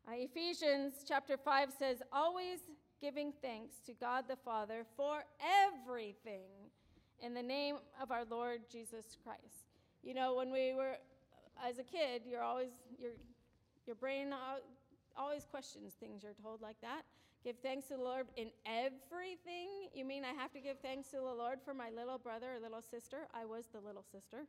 Uh, 0.08 0.12
Ephesians 0.16 1.04
chapter 1.06 1.36
5 1.36 1.70
says, 1.78 1.98
always 2.14 2.60
giving 3.06 3.32
thanks 3.40 3.76
to 3.86 3.94
God 3.94 4.26
the 4.28 4.36
Father 4.36 4.84
for 4.98 5.24
everything 5.70 6.50
in 7.22 7.36
the 7.36 7.44
name 7.44 7.76
of 8.02 8.10
our 8.10 8.26
Lord 8.26 8.62
Jesus 8.72 9.16
Christ. 9.24 9.70
You 10.02 10.16
know, 10.16 10.34
when 10.34 10.52
we 10.52 10.74
were, 10.74 10.96
as 11.64 11.78
a 11.78 11.84
kid, 11.84 12.24
you're 12.28 12.42
always, 12.42 12.72
your, 13.00 13.12
your 13.86 13.96
brain 13.96 14.34
always 15.16 15.46
questions 15.46 15.94
things 16.00 16.24
you're 16.24 16.34
told 16.42 16.64
like 16.64 16.82
that. 16.82 17.04
Give 17.44 17.56
thanks 17.62 17.90
to 17.90 17.98
the 17.98 18.02
Lord 18.02 18.26
in 18.38 18.48
everything. 18.66 19.70
You 19.94 20.04
mean 20.04 20.24
I 20.26 20.34
have 20.34 20.52
to 20.54 20.60
give 20.60 20.80
thanks 20.80 21.10
to 21.10 21.18
the 21.18 21.22
Lord 21.22 21.60
for 21.64 21.76
my 21.76 21.92
little 21.96 22.18
brother 22.18 22.56
or 22.56 22.60
little 22.60 22.82
sister? 22.82 23.28
I 23.36 23.46
was 23.46 23.66
the 23.72 23.82
little 23.82 24.04
sister. 24.12 24.48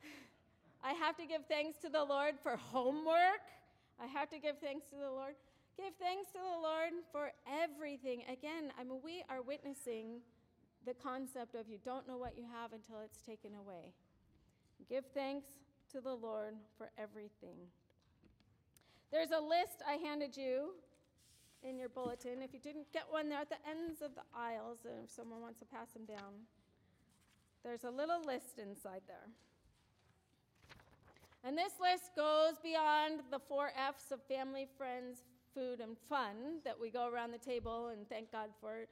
I 0.82 0.94
have 0.94 1.18
to 1.18 1.26
give 1.26 1.42
thanks 1.46 1.76
to 1.80 1.90
the 1.90 2.04
Lord 2.04 2.36
for 2.42 2.56
homework. 2.56 3.44
I 4.00 4.06
have 4.06 4.30
to 4.30 4.38
give 4.38 4.56
thanks 4.60 4.86
to 4.86 4.96
the 4.96 5.10
Lord. 5.10 5.34
Give 5.78 5.94
thanks 6.00 6.26
to 6.32 6.38
the 6.38 6.60
Lord 6.60 6.90
for 7.12 7.30
everything. 7.46 8.24
Again, 8.26 8.72
I 8.76 8.82
mean, 8.82 8.98
we 9.02 9.22
are 9.30 9.40
witnessing 9.40 10.18
the 10.84 10.92
concept 10.92 11.54
of 11.54 11.68
you 11.68 11.78
don't 11.84 12.08
know 12.08 12.18
what 12.18 12.36
you 12.36 12.42
have 12.52 12.72
until 12.72 12.98
it's 13.04 13.22
taken 13.22 13.52
away. 13.54 13.94
Give 14.88 15.04
thanks 15.14 15.46
to 15.92 16.00
the 16.00 16.14
Lord 16.14 16.54
for 16.76 16.90
everything. 16.98 17.70
There's 19.12 19.30
a 19.30 19.40
list 19.40 19.84
I 19.86 20.02
handed 20.02 20.36
you 20.36 20.74
in 21.62 21.78
your 21.78 21.88
bulletin. 21.88 22.42
If 22.42 22.52
you 22.52 22.58
didn't 22.58 22.92
get 22.92 23.04
one, 23.08 23.28
they're 23.28 23.38
at 23.38 23.48
the 23.48 23.62
ends 23.68 24.02
of 24.02 24.16
the 24.16 24.26
aisles, 24.36 24.78
and 24.84 25.04
if 25.04 25.10
someone 25.12 25.40
wants 25.40 25.60
to 25.60 25.64
pass 25.64 25.90
them 25.92 26.06
down, 26.06 26.42
there's 27.62 27.84
a 27.84 27.90
little 27.90 28.24
list 28.24 28.58
inside 28.58 29.02
there. 29.06 29.28
And 31.44 31.56
this 31.56 31.74
list 31.80 32.10
goes 32.16 32.54
beyond 32.64 33.20
the 33.30 33.38
four 33.38 33.70
F's 33.76 34.10
of 34.10 34.20
family, 34.24 34.66
friends, 34.76 35.18
food, 35.58 35.80
and 35.80 35.96
fun 36.08 36.62
that 36.64 36.78
we 36.80 36.90
go 36.90 37.10
around 37.10 37.32
the 37.32 37.38
table 37.38 37.88
and 37.88 38.08
thank 38.08 38.30
God 38.30 38.50
for 38.60 38.86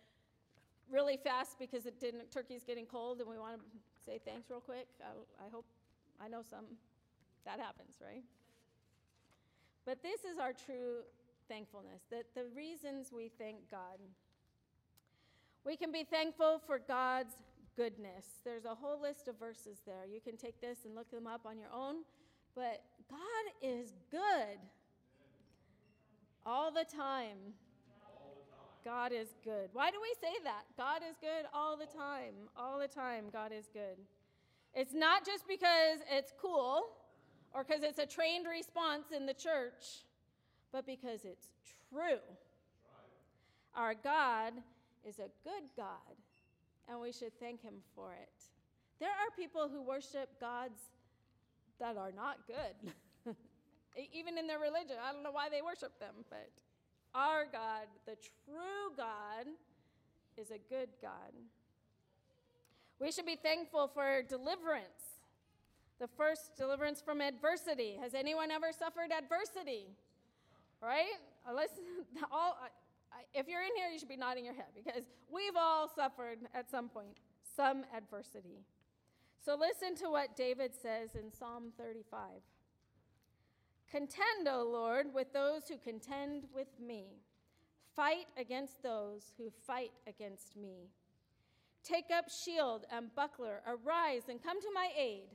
really 0.90 1.16
fast 1.16 1.58
because 1.58 1.86
it 1.86 2.00
didn't, 2.00 2.30
turkey's 2.32 2.64
getting 2.64 2.86
cold 2.86 3.20
and 3.20 3.28
we 3.28 3.38
want 3.38 3.54
to 3.56 3.62
say 4.04 4.18
thanks 4.24 4.50
real 4.50 4.60
quick. 4.60 4.86
I, 5.00 5.46
I 5.46 5.48
hope, 5.50 5.64
I 6.20 6.28
know 6.28 6.42
some, 6.48 6.64
that 7.44 7.60
happens, 7.60 7.96
right? 8.04 8.24
But 9.84 10.02
this 10.02 10.24
is 10.24 10.38
our 10.38 10.52
true 10.52 11.02
thankfulness, 11.48 12.02
that 12.10 12.24
the 12.34 12.46
reasons 12.56 13.12
we 13.12 13.30
thank 13.38 13.70
God. 13.70 13.98
We 15.64 15.76
can 15.76 15.92
be 15.92 16.04
thankful 16.04 16.60
for 16.66 16.80
God's 16.80 17.34
goodness. 17.76 18.24
There's 18.44 18.64
a 18.64 18.74
whole 18.74 19.00
list 19.00 19.28
of 19.28 19.38
verses 19.38 19.78
there. 19.86 20.04
You 20.12 20.20
can 20.20 20.36
take 20.36 20.60
this 20.60 20.78
and 20.84 20.94
look 20.96 21.10
them 21.12 21.26
up 21.28 21.42
on 21.46 21.58
your 21.58 21.70
own. 21.72 21.96
But 22.56 22.82
God 23.08 23.18
is 23.62 23.92
good 24.10 24.58
all 26.46 26.70
the 26.70 26.84
time. 26.84 27.36
God 28.84 29.12
is 29.12 29.34
good. 29.44 29.68
Why 29.72 29.90
do 29.90 29.96
we 30.00 30.14
say 30.20 30.36
that? 30.44 30.62
God 30.76 31.02
is 31.08 31.16
good 31.20 31.46
all 31.52 31.76
the 31.76 31.86
time. 31.86 32.34
All 32.56 32.78
the 32.78 32.86
time, 32.86 33.24
God 33.32 33.50
is 33.52 33.66
good. 33.72 33.98
It's 34.74 34.94
not 34.94 35.26
just 35.26 35.48
because 35.48 35.98
it's 36.08 36.32
cool 36.40 36.86
or 37.52 37.64
because 37.64 37.82
it's 37.82 37.98
a 37.98 38.06
trained 38.06 38.46
response 38.46 39.06
in 39.14 39.26
the 39.26 39.34
church, 39.34 40.04
but 40.72 40.86
because 40.86 41.24
it's 41.24 41.48
true. 41.90 42.20
Our 43.74 43.94
God 43.94 44.52
is 45.04 45.18
a 45.18 45.30
good 45.42 45.64
God, 45.76 46.14
and 46.88 47.00
we 47.00 47.10
should 47.10 47.32
thank 47.40 47.62
Him 47.62 47.74
for 47.94 48.12
it. 48.12 48.44
There 49.00 49.10
are 49.10 49.36
people 49.36 49.68
who 49.68 49.82
worship 49.82 50.40
gods 50.40 50.78
that 51.80 51.96
are 51.96 52.12
not 52.12 52.46
good, 52.46 52.92
even 54.12 54.38
in 54.38 54.46
their 54.46 54.58
religion. 54.58 54.96
I 55.02 55.12
don't 55.12 55.22
know 55.22 55.32
why 55.32 55.48
they 55.48 55.62
worship 55.62 55.98
them, 55.98 56.14
but 56.28 56.50
our 57.14 57.44
God, 57.50 57.88
the 58.04 58.16
true 58.16 58.92
God, 58.96 59.46
is 60.36 60.50
a 60.50 60.58
good 60.68 60.88
God. 61.00 61.32
We 63.00 63.10
should 63.12 63.26
be 63.26 63.36
thankful 63.36 63.88
for 63.88 64.22
deliverance. 64.22 65.20
The 65.98 66.08
first 66.08 66.56
deliverance 66.56 67.00
from 67.00 67.20
adversity. 67.20 67.96
Has 68.02 68.14
anyone 68.14 68.50
ever 68.50 68.70
suffered 68.72 69.12
adversity? 69.16 69.86
Right? 70.82 71.16
Uh, 71.48 71.54
listen, 71.54 71.84
all, 72.32 72.58
if 73.34 73.48
you're 73.48 73.62
in 73.62 73.74
here, 73.76 73.88
you 73.88 73.98
should 73.98 74.08
be 74.08 74.16
nodding 74.16 74.44
your 74.44 74.54
head 74.54 74.72
because 74.74 75.04
we've 75.30 75.56
all 75.56 75.88
suffered 75.88 76.38
at 76.54 76.70
some 76.70 76.88
point 76.88 77.16
some 77.56 77.84
adversity. 77.96 78.60
So 79.44 79.56
listen 79.56 79.94
to 80.04 80.10
what 80.10 80.36
David 80.36 80.72
says 80.74 81.14
in 81.14 81.32
Psalm 81.32 81.72
35 81.78 82.20
Contend, 83.90 84.48
O 84.48 84.68
Lord, 84.70 85.14
with 85.14 85.32
those 85.32 85.68
who 85.68 85.76
contend 85.78 86.44
with 86.54 86.68
me. 86.80 87.06
Fight 87.94 88.26
against 88.36 88.82
those 88.82 89.32
who 89.38 89.50
fight 89.66 89.92
against 90.06 90.56
me. 90.56 90.90
Take 91.84 92.10
up 92.12 92.28
shield 92.28 92.84
and 92.90 93.14
buckler, 93.14 93.62
arise 93.66 94.22
and 94.28 94.42
come 94.42 94.60
to 94.60 94.68
my 94.74 94.90
aid. 94.98 95.28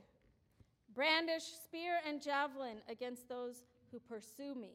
Brandish 0.94 1.44
spear 1.44 2.00
and 2.06 2.20
javelin 2.20 2.82
against 2.90 3.28
those 3.28 3.64
who 3.90 3.98
pursue 3.98 4.54
me. 4.54 4.74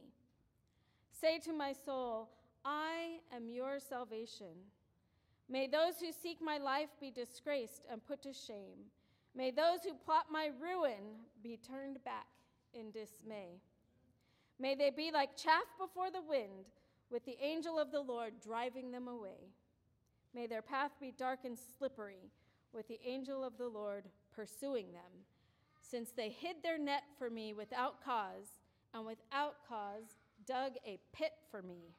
Say 1.11 1.37
to 1.39 1.53
my 1.53 1.73
soul, 1.73 2.29
I 2.65 3.19
am 3.33 3.47
your 3.47 3.79
salvation. 3.79 4.55
May 5.47 5.67
those 5.67 5.99
who 5.99 6.11
seek 6.11 6.41
my 6.41 6.57
life 6.57 6.89
be 6.99 7.11
disgraced 7.11 7.83
and 7.89 8.05
put 8.05 8.23
to 8.23 8.33
shame. 8.33 8.89
May 9.35 9.51
those 9.51 9.83
who 9.83 9.93
plot 9.93 10.25
my 10.31 10.49
ruin 10.59 11.21
be 11.43 11.57
turned 11.57 12.03
back 12.03 12.27
in 12.73 12.91
dismay. 12.91 13.61
May 14.59 14.75
they 14.75 14.89
be 14.89 15.11
like 15.11 15.35
chaff 15.35 15.65
before 15.79 16.11
the 16.11 16.21
wind, 16.21 16.71
with 17.11 17.23
the 17.25 17.37
angel 17.41 17.79
of 17.79 17.91
the 17.91 18.01
Lord 18.01 18.33
driving 18.43 18.91
them 18.91 19.07
away. 19.07 19.53
May 20.33 20.47
their 20.47 20.61
path 20.61 20.91
be 20.99 21.13
dark 21.17 21.39
and 21.45 21.57
slippery, 21.77 22.31
with 22.73 22.87
the 22.87 22.99
angel 23.05 23.43
of 23.43 23.57
the 23.57 23.67
Lord 23.67 24.05
pursuing 24.35 24.91
them, 24.91 25.25
since 25.81 26.11
they 26.11 26.29
hid 26.29 26.57
their 26.63 26.77
net 26.77 27.03
for 27.17 27.29
me 27.29 27.53
without 27.53 28.03
cause, 28.03 28.59
and 28.93 29.05
without 29.05 29.55
cause 29.67 30.17
dug 30.45 30.73
a 30.85 30.99
pit 31.13 31.33
for 31.49 31.61
me. 31.61 31.95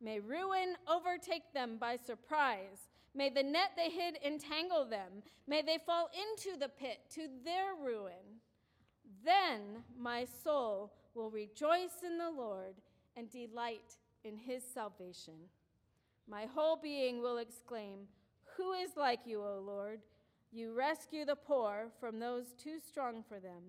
May 0.00 0.18
ruin 0.20 0.74
overtake 0.88 1.52
them 1.54 1.76
by 1.78 1.96
surprise 1.96 2.88
May 3.14 3.28
the 3.28 3.42
net 3.42 3.72
they 3.76 3.90
hid 3.90 4.18
entangle 4.24 4.86
them. 4.86 5.22
May 5.46 5.62
they 5.62 5.78
fall 5.84 6.10
into 6.14 6.58
the 6.58 6.68
pit 6.68 6.98
to 7.14 7.28
their 7.44 7.74
ruin. 7.74 8.40
Then 9.24 9.84
my 9.98 10.26
soul 10.42 10.92
will 11.14 11.30
rejoice 11.30 12.02
in 12.04 12.18
the 12.18 12.30
Lord 12.30 12.74
and 13.16 13.30
delight 13.30 13.96
in 14.24 14.36
his 14.36 14.62
salvation. 14.72 15.34
My 16.28 16.46
whole 16.46 16.76
being 16.76 17.20
will 17.20 17.38
exclaim, 17.38 18.00
Who 18.56 18.72
is 18.72 18.90
like 18.96 19.20
you, 19.26 19.42
O 19.42 19.62
Lord? 19.64 20.00
You 20.52 20.74
rescue 20.74 21.24
the 21.24 21.36
poor 21.36 21.88
from 21.98 22.18
those 22.18 22.52
too 22.62 22.78
strong 22.78 23.24
for 23.26 23.40
them, 23.40 23.62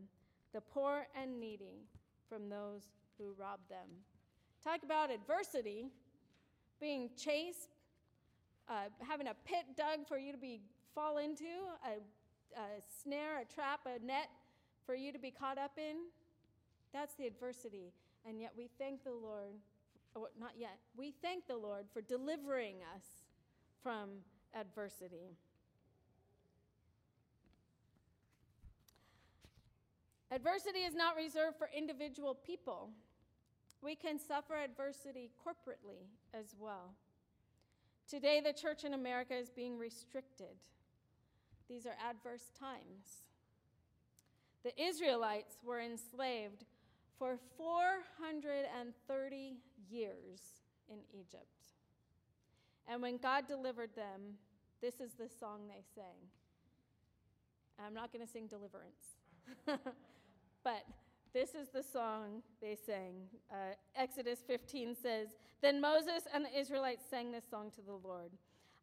the 0.54 0.62
poor 0.62 1.08
and 1.20 1.40
needy 1.40 1.88
from 2.28 2.50
those 2.50 2.84
who 3.18 3.34
rob 3.38 3.60
them. 3.70 3.88
Talk 4.64 4.84
about 4.84 5.12
adversity, 5.12 5.86
being 6.80 7.10
chased, 7.18 7.70
uh, 8.70 8.90
having 9.00 9.28
a 9.28 9.36
pit 9.46 9.66
dug 9.78 10.08
for 10.08 10.18
you 10.18 10.32
to 10.32 10.38
be 10.38 10.62
fall 10.94 11.18
into, 11.18 11.46
a, 11.86 12.60
a 12.60 12.66
snare, 13.02 13.40
a 13.40 13.46
trap, 13.46 13.82
a 13.86 14.06
net 14.06 14.30
for 14.86 14.96
you 14.96 15.12
to 15.12 15.20
be 15.20 15.32
caught 15.32 15.58
up 15.58 15.78
in. 15.78 15.98
That's 16.94 17.16
the 17.16 17.26
adversity. 17.26 17.92
And 18.26 18.40
yet 18.40 18.54
we 18.56 18.70
thank 18.80 19.04
the 19.04 19.12
Lord, 19.12 19.56
or 20.16 20.28
oh, 20.28 20.28
not 20.40 20.52
yet, 20.58 20.78
we 20.96 21.14
thank 21.22 21.48
the 21.48 21.58
Lord 21.58 21.86
for 21.92 22.02
delivering 22.02 22.78
us 22.96 23.04
from 23.82 24.10
adversity. 24.54 25.36
Adversity 30.32 30.80
is 30.80 30.96
not 30.96 31.16
reserved 31.16 31.58
for 31.58 31.70
individual 31.76 32.34
people. 32.34 32.90
We 33.82 33.96
can 33.96 34.18
suffer 34.18 34.56
adversity 34.56 35.30
corporately 35.46 36.08
as 36.34 36.56
well. 36.58 36.96
Today, 38.10 38.42
the 38.44 38.54
church 38.54 38.84
in 38.84 38.94
America 38.94 39.36
is 39.36 39.50
being 39.50 39.78
restricted. 39.78 40.56
These 41.70 41.86
are 41.86 41.96
adverse 42.10 42.52
times. 42.60 43.24
The 44.64 44.82
Israelites 44.82 45.58
were 45.64 45.82
enslaved 45.82 46.64
for 47.18 47.38
430 47.58 49.58
years 49.90 50.40
in 50.90 50.98
Egypt. 51.14 51.48
And 52.88 53.02
when 53.02 53.18
God 53.18 53.48
delivered 53.48 53.96
them, 53.96 54.38
this 54.82 55.00
is 55.00 55.14
the 55.14 55.30
song 55.40 55.62
they 55.68 55.84
sang. 55.96 56.30
I'm 57.84 57.94
not 57.94 58.12
going 58.12 58.26
to 58.26 58.32
sing 58.32 58.48
deliverance, 58.48 59.18
but 60.64 60.86
this 61.34 61.56
is 61.56 61.70
the 61.70 61.82
song 61.82 62.44
they 62.62 62.76
sang. 62.76 63.16
Uh, 63.52 63.74
Exodus 63.96 64.44
15 64.46 64.96
says, 65.02 65.30
Then 65.62 65.82
Moses 65.82 66.28
and 66.34 66.46
the 66.46 66.60
Israelites 66.60 67.04
sang 67.10 67.32
this 67.32 67.46
song 67.50 67.72
to 67.76 67.82
the 67.82 68.08
Lord 68.08 68.32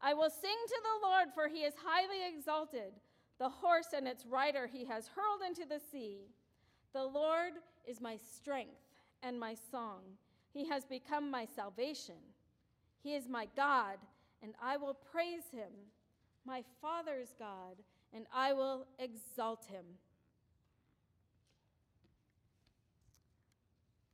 I 0.02 0.14
will 0.14 0.30
sing 0.30 0.56
to 0.66 0.80
the 0.82 1.06
Lord, 1.06 1.28
for 1.34 1.48
he 1.48 1.60
is 1.60 1.74
highly 1.84 2.34
exalted. 2.34 2.92
The 3.38 3.48
horse 3.48 3.88
and 3.94 4.08
its 4.08 4.24
rider 4.24 4.66
he 4.66 4.84
has 4.86 5.08
hurled 5.08 5.42
into 5.46 5.66
the 5.66 5.80
sea. 5.92 6.28
The 6.92 7.04
Lord 7.04 7.52
is 7.86 8.00
my 8.00 8.16
strength 8.16 8.80
and 9.22 9.38
my 9.38 9.54
song. 9.70 10.00
He 10.52 10.68
has 10.68 10.84
become 10.84 11.30
my 11.30 11.46
salvation. 11.56 12.16
He 13.02 13.14
is 13.14 13.28
my 13.28 13.48
God, 13.56 13.98
and 14.42 14.54
I 14.62 14.76
will 14.76 14.94
praise 14.94 15.50
him, 15.52 15.70
my 16.44 16.62
father's 16.80 17.34
God, 17.38 17.76
and 18.12 18.26
I 18.34 18.52
will 18.52 18.86
exalt 18.98 19.66
him. 19.66 19.84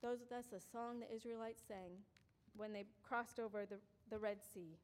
Those, 0.03 0.19
that's 0.31 0.49
the 0.49 0.61
song 0.61 1.01
the 1.01 1.15
Israelites 1.15 1.63
sang 1.67 1.91
when 2.57 2.73
they 2.73 2.85
crossed 3.03 3.41
over 3.41 3.67
the, 3.67 3.79
the 4.11 4.19
Red 4.19 4.39
Sea. 4.55 4.77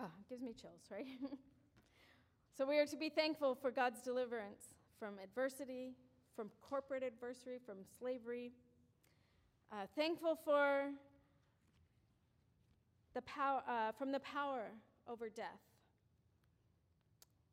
Oh, 0.00 0.10
gives 0.28 0.42
me 0.42 0.52
chills, 0.52 0.82
right? 0.90 1.06
so 2.58 2.66
we 2.66 2.78
are 2.78 2.86
to 2.86 2.96
be 2.96 3.08
thankful 3.08 3.54
for 3.54 3.70
God's 3.70 4.00
deliverance 4.00 4.74
from 4.98 5.14
adversity, 5.22 5.92
from 6.34 6.50
corporate 6.60 7.02
adversity, 7.02 7.58
from 7.64 7.76
slavery. 7.98 8.52
Uh, 9.72 9.86
thankful 9.96 10.38
for 10.44 10.90
the 13.14 13.22
power, 13.22 13.62
uh, 13.68 13.92
from 13.92 14.12
the 14.12 14.20
power 14.20 14.66
over 15.08 15.28
death. 15.28 15.60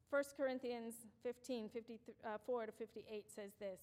1 0.09 0.23
Corinthians 0.35 0.93
15, 1.23 1.69
54 1.69 2.63
uh, 2.63 2.65
to 2.65 2.71
58 2.71 3.25
says 3.33 3.51
this 3.59 3.79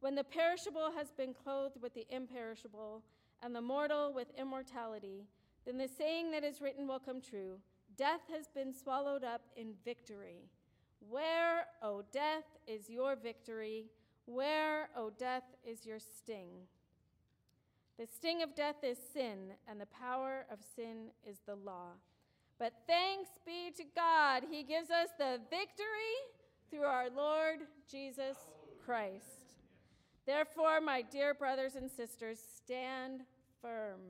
When 0.00 0.14
the 0.14 0.24
perishable 0.24 0.92
has 0.96 1.10
been 1.10 1.34
clothed 1.34 1.80
with 1.82 1.94
the 1.94 2.06
imperishable, 2.10 3.02
and 3.42 3.54
the 3.54 3.60
mortal 3.60 4.12
with 4.12 4.28
immortality, 4.38 5.26
then 5.64 5.78
the 5.78 5.88
saying 5.88 6.30
that 6.30 6.44
is 6.44 6.60
written 6.60 6.86
will 6.86 6.98
come 6.98 7.20
true 7.20 7.56
Death 7.96 8.20
has 8.32 8.46
been 8.54 8.72
swallowed 8.72 9.24
up 9.24 9.42
in 9.56 9.72
victory. 9.84 10.48
Where, 11.08 11.66
O 11.82 12.04
death, 12.12 12.44
is 12.66 12.88
your 12.88 13.16
victory? 13.16 13.86
Where, 14.28 14.90
O 14.94 15.08
death, 15.08 15.44
is 15.66 15.86
your 15.86 15.98
sting? 15.98 16.50
The 17.98 18.06
sting 18.06 18.42
of 18.42 18.54
death 18.54 18.84
is 18.84 18.98
sin, 19.14 19.54
and 19.66 19.80
the 19.80 19.86
power 19.86 20.44
of 20.52 20.58
sin 20.76 21.06
is 21.26 21.38
the 21.46 21.54
law. 21.54 21.92
But 22.58 22.74
thanks 22.86 23.30
be 23.46 23.72
to 23.78 23.84
God, 23.96 24.42
He 24.50 24.64
gives 24.64 24.90
us 24.90 25.08
the 25.16 25.40
victory 25.48 26.14
through 26.70 26.82
our 26.82 27.08
Lord 27.08 27.60
Jesus 27.90 28.36
Christ. 28.84 29.56
Therefore, 30.26 30.82
my 30.82 31.00
dear 31.00 31.32
brothers 31.32 31.74
and 31.74 31.90
sisters, 31.90 32.38
stand 32.38 33.22
firm. 33.62 34.00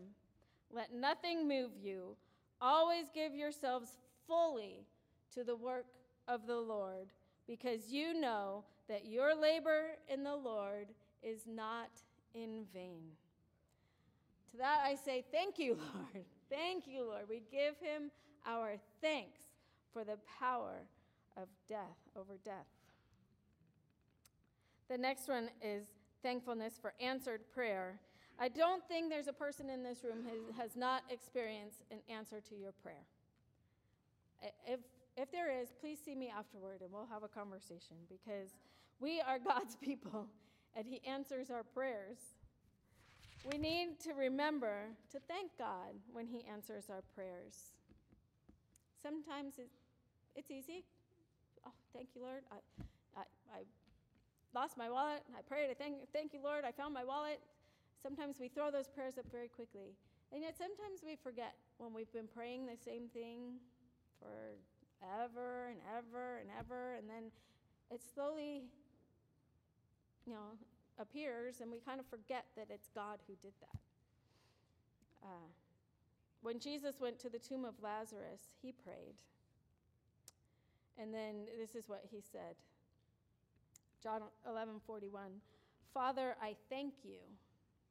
Let 0.73 0.93
nothing 0.93 1.47
move 1.47 1.71
you. 1.81 2.17
Always 2.61 3.07
give 3.15 3.37
yourselves 3.37 3.97
fully 4.27 4.85
to 5.33 5.45
the 5.45 5.55
work 5.55 5.87
of 6.27 6.49
the 6.49 6.59
Lord, 6.59 7.13
because 7.49 7.91
you 7.91 8.15
know 8.15 8.63
that 8.89 9.07
your 9.07 9.35
labor 9.35 9.97
in 10.09 10.23
the 10.23 10.37
Lord 10.37 10.89
is 11.23 11.41
not 11.47 11.91
in 12.35 12.65
vain. 12.73 13.03
To 14.53 14.59
that 14.59 14.83
I 14.85 14.95
say, 14.95 15.25
Thank 15.33 15.59
you, 15.59 15.79
Lord. 15.95 16.25
Thank 16.51 16.87
you, 16.87 17.05
Lord. 17.05 17.25
We 17.29 17.43
give 17.51 17.75
him 17.81 18.11
our 18.47 18.75
thanks 19.03 19.41
for 19.93 20.05
the 20.05 20.19
power 20.39 20.83
of 21.37 21.49
death 21.69 21.99
over 22.17 22.35
death. 22.45 22.67
The 24.89 24.99
next 24.99 25.29
one 25.29 25.51
is 25.63 25.85
thankfulness 26.23 26.79
for 26.81 26.95
answered 27.01 27.41
prayer. 27.53 27.99
I 28.41 28.49
don't 28.49 28.87
think 28.89 29.11
there's 29.11 29.29
a 29.29 29.33
person 29.33 29.69
in 29.69 29.83
this 29.83 30.05
room 30.05 30.25
who 30.25 30.61
has 30.61 30.77
not 30.77 31.03
experienced 31.11 31.83
an 31.91 31.99
answer 32.09 32.41
to 32.49 32.55
your 32.55 32.73
prayer. 32.83 33.05
If, 34.67 34.81
if 35.19 35.33
there 35.33 35.51
is, 35.51 35.69
please 35.81 35.99
see 36.05 36.15
me 36.15 36.31
afterward 36.31 36.81
and 36.81 36.93
we'll 36.93 37.09
have 37.11 37.25
a 37.25 37.29
conversation 37.29 37.97
because 38.09 38.55
we 39.01 39.21
are 39.21 39.39
God's 39.45 39.77
people 39.77 40.27
and 40.77 40.87
He 40.87 41.01
answers 41.07 41.51
our 41.51 41.65
prayers. 41.65 42.19
We 43.51 43.59
need 43.59 44.01
to 44.05 44.15
remember 44.15 44.87
to 45.11 45.19
thank 45.27 45.51
God 45.59 45.99
when 46.13 46.27
He 46.27 46.45
answers 46.51 46.85
our 46.89 47.03
prayers. 47.15 47.73
Sometimes 49.03 49.55
it's 50.37 50.51
easy. 50.51 50.85
Oh, 51.67 51.73
thank 51.93 52.11
you, 52.15 52.23
Lord. 52.23 52.43
I, 52.53 52.57
I, 53.17 53.23
I 53.59 53.61
lost 54.55 54.77
my 54.77 54.89
wallet. 54.89 55.23
I 55.37 55.43
prayed. 55.43 55.71
I 55.71 55.75
thank, 55.75 55.97
thank 56.13 56.33
you, 56.33 56.41
Lord. 56.43 56.65
I 56.65 56.71
found 56.71 56.95
my 56.95 57.05
wallet. 57.05 57.41
Sometimes 58.03 58.37
we 58.41 58.49
throw 58.49 58.71
those 58.71 58.89
prayers 58.89 59.19
up 59.19 59.27
very 59.33 59.49
quickly. 59.49 59.97
And 60.33 60.43
yet 60.43 60.57
sometimes 60.57 61.01
we 61.05 61.17
forget 61.17 61.55
when 61.79 61.93
we've 61.95 62.13
been 62.13 62.29
praying 62.29 62.67
the 62.67 62.77
same 62.77 63.09
thing 63.09 63.59
for 64.21 64.59
ever 65.03 65.69
and 65.69 65.79
ever 65.97 66.39
and 66.39 66.49
ever, 66.59 66.95
and 66.95 67.09
then 67.09 67.31
it 67.91 68.01
slowly, 68.15 68.63
you 70.27 70.33
know, 70.33 70.57
appears, 70.99 71.61
and 71.61 71.71
we 71.71 71.79
kind 71.79 72.01
of 72.01 72.07
forget 72.07 72.47
that 72.57 72.67
it's 72.71 72.89
God 72.95 73.19
who 73.27 73.35
did 73.41 73.53
that. 73.61 73.81
Uh, 75.23 75.49
when 76.43 76.59
Jesus 76.59 77.01
went 77.01 77.19
to 77.21 77.29
the 77.29 77.39
tomb 77.39 77.65
of 77.65 77.75
Lazarus, 77.83 78.51
he 78.63 78.73
prayed. 78.73 79.17
And 81.01 81.15
then 81.15 81.47
this 81.59 81.75
is 81.75 81.89
what 81.89 82.05
he 82.11 82.21
said. 82.21 82.57
John 84.03 84.23
11:41. 84.47 85.41
Father, 85.95 86.37
I 86.41 86.55
thank 86.69 86.95
you 87.05 87.19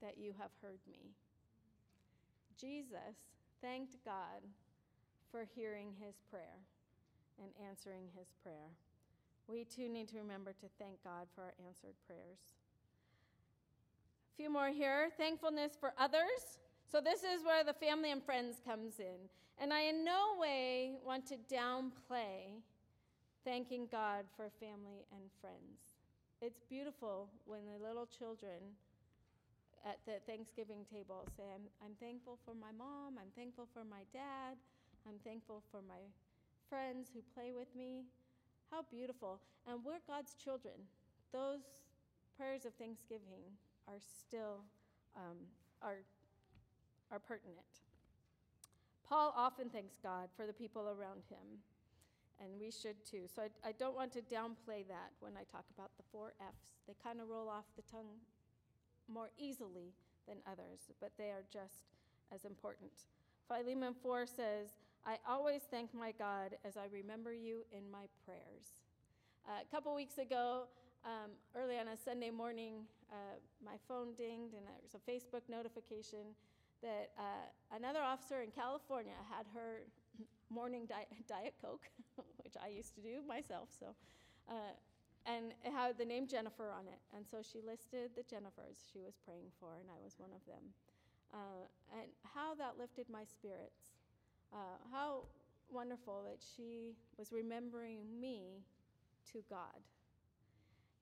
that 0.02 0.18
you 0.18 0.34
have 0.38 0.52
heard 0.62 0.80
me. 0.88 1.12
Jesus 2.60 3.18
thanked 3.62 4.04
God 4.06 4.44
for 5.32 5.46
hearing 5.56 5.94
his 6.00 6.16
prayer 6.30 6.60
and 7.42 7.52
answering 7.68 8.10
his 8.18 8.28
prayer. 8.44 8.70
We 9.48 9.64
too 9.64 9.88
need 9.90 10.10
to 10.10 10.18
remember 10.18 10.52
to 10.52 10.68
thank 10.78 11.04
God 11.04 11.28
for 11.34 11.42
our 11.42 11.54
answered 11.66 11.96
prayers. 12.06 12.40
A 14.34 14.36
few 14.36 14.50
more 14.50 14.70
here. 14.70 15.10
Thankfulness 15.18 15.78
for 15.80 15.94
others. 15.98 16.60
So 16.92 17.02
this 17.02 17.24
is 17.24 17.44
where 17.44 17.64
the 17.64 17.74
family 17.74 18.12
and 18.12 18.24
friends 18.24 18.58
comes 18.66 19.00
in. 19.00 19.30
And 19.58 19.74
I 19.74 19.82
in 19.82 20.06
no 20.06 20.36
way 20.40 20.96
want 21.06 21.26
to 21.28 21.36
downplay 21.52 22.62
thanking 23.44 23.88
God 23.92 24.26
for 24.36 24.52
family 24.60 25.08
and 25.12 25.24
friends. 25.42 25.96
It's 26.42 26.62
beautiful 26.70 27.30
when 27.46 27.62
the 27.66 27.82
little 27.82 28.06
children 28.06 28.76
at 29.88 29.98
the 30.06 30.20
Thanksgiving 30.28 30.84
table 30.92 31.26
say, 31.38 31.44
I'm, 31.56 31.64
I'm 31.82 31.96
thankful 32.00 32.38
for 32.44 32.54
my 32.54 32.76
mom, 32.78 33.16
I'm 33.16 33.32
thankful 33.36 33.68
for 33.74 33.88
my 33.88 34.04
dad, 34.12 34.60
I'm 35.08 35.18
thankful 35.24 35.64
for 35.72 35.80
my 35.88 36.04
friends 36.70 37.10
who 37.14 37.22
play 37.34 37.52
with 37.52 37.68
me. 37.76 38.06
How 38.72 38.84
beautiful. 38.92 39.40
And 39.68 39.80
we're 39.84 40.04
God's 40.08 40.36
children. 40.36 40.76
Those 41.32 41.62
prayers 42.38 42.66
of 42.66 42.74
thanksgiving 42.74 43.44
are 43.88 44.00
still 44.00 44.62
um, 45.16 45.38
are 45.82 46.04
are 47.12 47.20
pertinent. 47.20 47.84
Paul 49.08 49.34
often 49.36 49.70
thanks 49.70 49.96
God 50.04 50.28
for 50.36 50.46
the 50.46 50.54
people 50.54 50.84
around 50.90 51.24
him, 51.30 51.64
and 52.42 52.60
we 52.60 52.72
should 52.72 53.06
too. 53.10 53.24
So 53.34 53.44
I, 53.44 53.70
I 53.70 53.72
don't 53.72 53.96
want 53.96 54.12
to 54.14 54.22
downplay 54.22 54.86
that 54.88 55.16
when 55.20 55.34
I 55.38 55.44
talk 55.50 55.64
about 55.74 55.92
the 55.98 56.04
four 56.12 56.34
F's. 56.40 56.76
They 56.88 56.96
kind 57.02 57.22
of 57.22 57.30
roll 57.30 57.48
off 57.48 57.66
the 57.76 57.84
tongue 57.90 58.20
more 59.08 59.30
easily 59.38 59.94
than 60.28 60.38
others, 60.46 60.92
but 61.00 61.12
they 61.18 61.30
are 61.30 61.44
just 61.52 61.88
as 62.34 62.44
important. 62.44 62.92
Philemon 63.48 63.96
4 64.04 64.26
says, 64.26 64.68
I 65.08 65.16
always 65.26 65.62
thank 65.72 65.94
my 65.94 66.12
God 66.12 66.58
as 66.66 66.76
I 66.76 66.92
remember 66.92 67.32
you 67.32 67.64
in 67.72 67.90
my 67.90 68.12
prayers. 68.26 68.84
Uh, 69.48 69.64
a 69.64 69.72
couple 69.74 69.96
weeks 69.96 70.18
ago, 70.18 70.64
um, 71.06 71.32
early 71.56 71.80
on 71.80 71.88
a 71.88 71.96
Sunday 71.96 72.30
morning, 72.30 72.84
uh, 73.10 73.40
my 73.64 73.80
phone 73.88 74.16
dinged 74.18 74.52
and 74.54 74.68
there 74.68 74.76
was 74.84 75.00
a 75.00 75.04
Facebook 75.10 75.48
notification 75.48 76.36
that 76.84 77.12
uh, 77.18 77.48
another 77.72 78.02
officer 78.04 78.42
in 78.42 78.52
California 78.52 79.16
had 79.32 79.46
her 79.56 79.88
morning 80.50 80.86
di- 80.86 81.08
Diet 81.30 81.56
Coke, 81.64 81.88
which 82.44 82.60
I 82.62 82.68
used 82.68 82.94
to 82.96 83.02
do 83.02 83.24
myself, 83.26 83.70
so, 83.80 83.96
uh, 84.50 84.76
and 85.26 85.56
it 85.64 85.72
had 85.72 85.98
the 85.98 86.04
name 86.06 86.28
Jennifer 86.28 86.68
on 86.70 86.84
it. 86.88 87.00
And 87.16 87.24
so 87.26 87.40
she 87.40 87.64
listed 87.64 88.12
the 88.20 88.24
Jennifers 88.28 88.84
she 88.92 89.00
was 89.00 89.16
praying 89.24 89.56
for, 89.58 89.80
and 89.80 89.88
I 89.88 90.04
was 90.04 90.16
one 90.20 90.32
of 90.36 90.44
them. 90.44 90.76
Uh, 91.34 91.64
and 91.96 92.12
how 92.36 92.56
that 92.56 92.76
lifted 92.78 93.08
my 93.08 93.24
spirits. 93.24 93.97
Uh, 94.54 94.78
how 94.92 95.24
wonderful 95.70 96.24
that 96.26 96.40
she 96.56 96.96
was 97.18 97.32
remembering 97.32 98.00
me 98.20 98.64
to 99.32 99.44
God. 99.50 99.82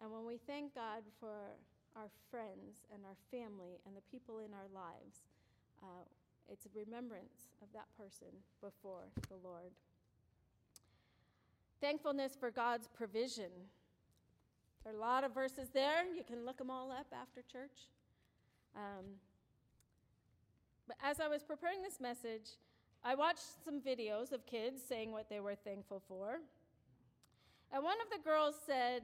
And 0.02 0.12
when 0.12 0.26
we 0.26 0.40
thank 0.48 0.76
God 0.76 1.04
for 1.20 1.56
our 1.96 2.10
friends 2.30 2.84
and 2.94 3.04
our 3.06 3.16
family 3.32 3.80
and 3.86 3.96
the 3.96 4.02
people 4.12 4.40
in 4.40 4.52
our 4.54 4.68
lives, 4.74 5.22
uh, 5.82 6.04
it's 6.52 6.66
a 6.66 6.70
remembrance 6.76 7.50
of 7.62 7.68
that 7.74 7.86
person 7.98 8.28
before 8.62 9.08
the 9.30 9.38
Lord. 9.44 9.72
Thankfulness 11.82 12.36
for 12.40 12.52
God's 12.52 12.88
provision. 12.88 13.52
There 14.84 14.94
are 14.94 14.96
a 14.96 15.00
lot 15.00 15.24
of 15.24 15.34
verses 15.34 15.70
there. 15.74 16.04
You 16.16 16.24
can 16.24 16.46
look 16.46 16.58
them 16.58 16.70
all 16.70 16.92
up 16.92 17.08
after 17.14 17.42
church. 17.42 17.90
Um, 18.76 19.06
but 20.88 20.98
as 21.04 21.20
I 21.20 21.28
was 21.28 21.44
preparing 21.44 21.82
this 21.82 22.00
message, 22.00 22.58
I 23.08 23.14
watched 23.14 23.64
some 23.64 23.80
videos 23.82 24.32
of 24.32 24.48
kids 24.48 24.82
saying 24.82 25.12
what 25.12 25.30
they 25.30 25.40
were 25.40 25.54
thankful 25.54 26.02
for. 26.08 26.40
And 27.72 27.84
one 27.84 27.98
of 28.02 28.10
the 28.10 28.28
girls 28.28 28.56
said, 28.66 29.04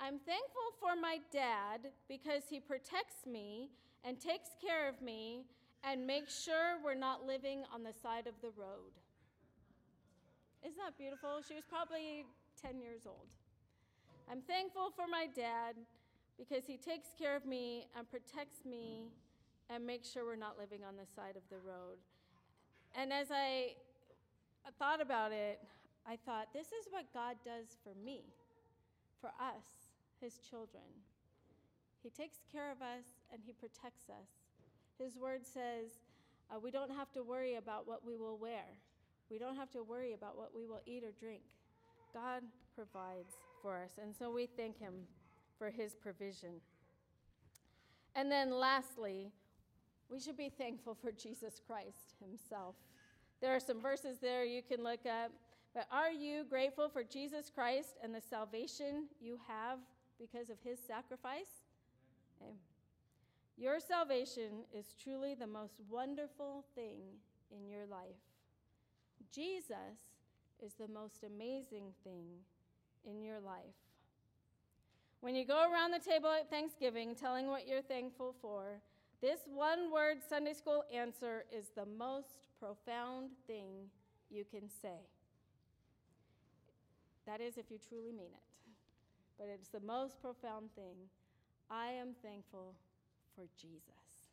I'm 0.00 0.18
thankful 0.18 0.74
for 0.80 1.00
my 1.00 1.18
dad 1.32 1.92
because 2.08 2.42
he 2.50 2.58
protects 2.58 3.24
me 3.24 3.70
and 4.02 4.18
takes 4.18 4.50
care 4.60 4.88
of 4.88 5.00
me 5.00 5.44
and 5.84 6.04
makes 6.04 6.42
sure 6.42 6.78
we're 6.82 6.94
not 6.98 7.24
living 7.24 7.62
on 7.72 7.84
the 7.84 7.92
side 7.92 8.26
of 8.26 8.34
the 8.42 8.50
road. 8.60 8.90
Isn't 10.64 10.78
that 10.78 10.98
beautiful? 10.98 11.42
She 11.46 11.54
was 11.54 11.64
probably 11.64 12.24
10 12.60 12.80
years 12.80 13.02
old. 13.06 13.30
I'm 14.28 14.40
thankful 14.40 14.90
for 14.96 15.06
my 15.08 15.28
dad 15.32 15.76
because 16.36 16.66
he 16.66 16.76
takes 16.76 17.10
care 17.16 17.36
of 17.36 17.46
me 17.46 17.86
and 17.96 18.10
protects 18.10 18.64
me 18.68 19.12
and 19.70 19.86
makes 19.86 20.10
sure 20.10 20.24
we're 20.24 20.34
not 20.34 20.58
living 20.58 20.80
on 20.82 20.96
the 20.96 21.06
side 21.14 21.36
of 21.36 21.42
the 21.50 21.58
road. 21.58 21.98
And 22.94 23.12
as 23.12 23.30
I 23.30 23.74
thought 24.78 25.00
about 25.00 25.32
it, 25.32 25.60
I 26.06 26.16
thought, 26.26 26.52
this 26.52 26.66
is 26.66 26.86
what 26.90 27.12
God 27.14 27.36
does 27.44 27.76
for 27.82 27.94
me, 28.04 28.22
for 29.20 29.28
us, 29.40 29.64
his 30.20 30.38
children. 30.38 30.82
He 32.02 32.10
takes 32.10 32.38
care 32.50 32.70
of 32.70 32.82
us 32.82 33.04
and 33.32 33.40
he 33.44 33.52
protects 33.52 34.08
us. 34.08 34.28
His 34.98 35.16
word 35.16 35.46
says 35.46 36.02
uh, 36.50 36.58
we 36.58 36.70
don't 36.70 36.90
have 36.90 37.12
to 37.12 37.22
worry 37.22 37.54
about 37.54 37.86
what 37.86 38.04
we 38.04 38.16
will 38.16 38.36
wear, 38.36 38.64
we 39.30 39.38
don't 39.38 39.56
have 39.56 39.70
to 39.70 39.82
worry 39.82 40.12
about 40.12 40.36
what 40.36 40.50
we 40.54 40.66
will 40.66 40.82
eat 40.84 41.04
or 41.04 41.12
drink. 41.18 41.42
God 42.12 42.42
provides 42.74 43.32
for 43.62 43.78
us. 43.78 43.92
And 44.02 44.14
so 44.14 44.30
we 44.30 44.46
thank 44.46 44.78
him 44.78 44.92
for 45.58 45.70
his 45.70 45.94
provision. 45.94 46.60
And 48.14 48.30
then 48.30 48.50
lastly, 48.50 49.32
we 50.12 50.20
should 50.20 50.36
be 50.36 50.50
thankful 50.50 50.94
for 50.94 51.10
Jesus 51.10 51.60
Christ 51.66 52.14
himself. 52.20 52.74
There 53.40 53.54
are 53.54 53.60
some 53.60 53.80
verses 53.80 54.18
there 54.18 54.44
you 54.44 54.62
can 54.62 54.84
look 54.84 55.06
up. 55.06 55.32
But 55.74 55.86
are 55.90 56.10
you 56.10 56.44
grateful 56.44 56.90
for 56.90 57.02
Jesus 57.02 57.50
Christ 57.52 57.96
and 58.02 58.14
the 58.14 58.20
salvation 58.20 59.06
you 59.20 59.38
have 59.48 59.78
because 60.20 60.50
of 60.50 60.58
his 60.62 60.78
sacrifice? 60.78 61.64
Okay. 62.42 62.52
Your 63.56 63.80
salvation 63.80 64.64
is 64.76 64.94
truly 65.02 65.34
the 65.34 65.46
most 65.46 65.76
wonderful 65.88 66.64
thing 66.74 67.00
in 67.50 67.66
your 67.66 67.86
life. 67.86 68.20
Jesus 69.34 70.10
is 70.62 70.74
the 70.74 70.88
most 70.88 71.24
amazing 71.24 71.94
thing 72.04 72.26
in 73.08 73.22
your 73.22 73.40
life. 73.40 73.62
When 75.20 75.34
you 75.34 75.46
go 75.46 75.70
around 75.70 75.92
the 75.92 75.98
table 75.98 76.28
at 76.28 76.50
Thanksgiving 76.50 77.14
telling 77.14 77.46
what 77.46 77.66
you're 77.66 77.80
thankful 77.80 78.34
for, 78.42 78.82
this 79.22 79.40
one 79.46 79.92
word 79.92 80.18
Sunday 80.28 80.52
school 80.52 80.84
answer 80.92 81.44
is 81.56 81.70
the 81.76 81.86
most 81.86 82.48
profound 82.58 83.30
thing 83.46 83.88
you 84.30 84.44
can 84.44 84.68
say. 84.68 85.06
That 87.24 87.40
is, 87.40 87.56
if 87.56 87.70
you 87.70 87.78
truly 87.88 88.10
mean 88.10 88.34
it. 88.34 88.74
But 89.38 89.46
it's 89.54 89.68
the 89.68 89.80
most 89.80 90.20
profound 90.20 90.74
thing. 90.74 91.06
I 91.70 91.92
am 91.92 92.14
thankful 92.20 92.74
for 93.36 93.44
Jesus. 93.60 94.26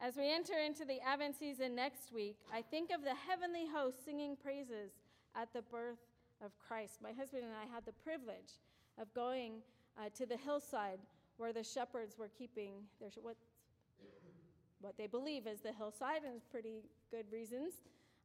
As 0.00 0.16
we 0.16 0.32
enter 0.32 0.54
into 0.54 0.84
the 0.84 1.00
Advent 1.00 1.36
season 1.38 1.74
next 1.74 2.12
week, 2.12 2.36
I 2.52 2.62
think 2.62 2.90
of 2.92 3.02
the 3.02 3.14
heavenly 3.28 3.66
host 3.72 4.04
singing 4.04 4.36
praises 4.36 4.92
at 5.34 5.52
the 5.52 5.62
birth 5.62 5.98
of 6.44 6.52
Christ. 6.58 6.98
My 7.02 7.12
husband 7.12 7.42
and 7.42 7.52
I 7.52 7.72
had 7.74 7.84
the 7.84 7.92
privilege 7.92 8.58
of 9.00 9.12
going 9.14 9.62
uh, 9.98 10.10
to 10.14 10.26
the 10.26 10.36
hillside 10.36 10.98
where 11.42 11.52
the 11.52 11.64
shepherds 11.64 12.14
were 12.16 12.30
keeping 12.38 12.86
their, 13.00 13.10
what, 13.20 13.34
what 14.80 14.96
they 14.96 15.08
believe 15.08 15.48
is 15.48 15.58
the 15.60 15.72
hillside, 15.72 16.22
and 16.22 16.40
pretty 16.52 16.84
good 17.10 17.26
reasons. 17.32 17.82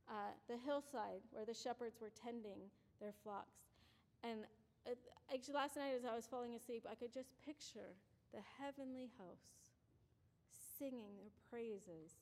Uh, 0.08 0.30
the 0.47 0.56
hillside 0.63 1.25
where 1.32 1.43
the 1.43 1.53
shepherds 1.53 1.97
were 1.99 2.12
tending 2.13 2.69
their 3.01 3.13
flocks. 3.23 3.58
And 4.23 4.41
uh, 4.86 4.91
actually, 5.34 5.56
last 5.56 5.77
night 5.77 5.93
as 5.97 6.06
I 6.06 6.15
was 6.15 6.27
falling 6.27 6.53
asleep, 6.53 6.86
I 6.86 6.93
could 6.93 7.12
just 7.12 7.34
picture 7.43 7.97
the 8.32 8.41
heavenly 8.62 9.10
hosts 9.17 9.65
singing 10.77 11.17
their 11.17 11.34
praises 11.49 12.13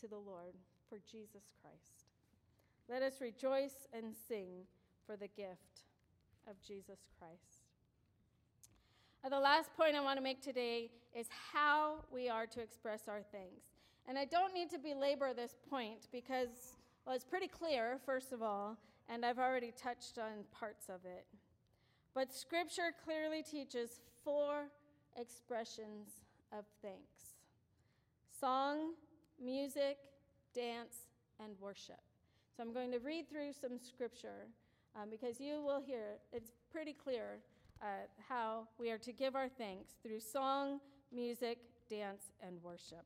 to 0.00 0.06
the 0.06 0.16
Lord 0.16 0.54
for 0.88 0.98
Jesus 1.10 1.50
Christ. 1.60 2.06
Let 2.88 3.02
us 3.02 3.20
rejoice 3.20 3.88
and 3.92 4.14
sing 4.28 4.62
for 5.04 5.16
the 5.16 5.26
gift 5.26 5.82
of 6.48 6.54
Jesus 6.62 7.10
Christ. 7.18 7.57
The 9.26 9.38
last 9.38 9.76
point 9.76 9.94
I 9.94 10.00
want 10.00 10.16
to 10.16 10.22
make 10.22 10.40
today 10.40 10.90
is 11.14 11.26
how 11.52 11.96
we 12.10 12.30
are 12.30 12.46
to 12.46 12.60
express 12.60 13.08
our 13.08 13.20
thanks. 13.30 13.62
And 14.08 14.16
I 14.16 14.24
don't 14.24 14.54
need 14.54 14.70
to 14.70 14.78
belabor 14.78 15.34
this 15.34 15.54
point 15.68 16.08
because, 16.10 16.76
well, 17.04 17.14
it's 17.14 17.24
pretty 17.24 17.48
clear, 17.48 17.98
first 18.06 18.32
of 18.32 18.42
all, 18.42 18.78
and 19.08 19.26
I've 19.26 19.38
already 19.38 19.72
touched 19.76 20.18
on 20.18 20.44
parts 20.50 20.88
of 20.88 21.04
it. 21.04 21.26
But 22.14 22.32
Scripture 22.32 22.94
clearly 23.04 23.42
teaches 23.42 24.00
four 24.24 24.70
expressions 25.16 26.08
of 26.52 26.64
thanks 26.80 27.34
song, 28.40 28.92
music, 29.42 29.98
dance, 30.54 31.08
and 31.42 31.52
worship. 31.60 32.00
So 32.56 32.62
I'm 32.62 32.72
going 32.72 32.92
to 32.92 32.98
read 32.98 33.28
through 33.28 33.52
some 33.52 33.78
scripture 33.80 34.46
um, 34.94 35.10
because 35.10 35.40
you 35.40 35.60
will 35.60 35.80
hear 35.80 36.18
it's 36.32 36.52
pretty 36.70 36.92
clear 36.92 37.40
uh, 37.82 38.06
how 38.28 38.68
we 38.78 38.90
are 38.90 38.98
to 38.98 39.12
give 39.12 39.34
our 39.34 39.48
thanks 39.48 39.92
through 40.02 40.20
song, 40.20 40.80
music, 41.12 41.58
dance, 41.88 42.32
and 42.40 42.62
worship. 42.62 43.04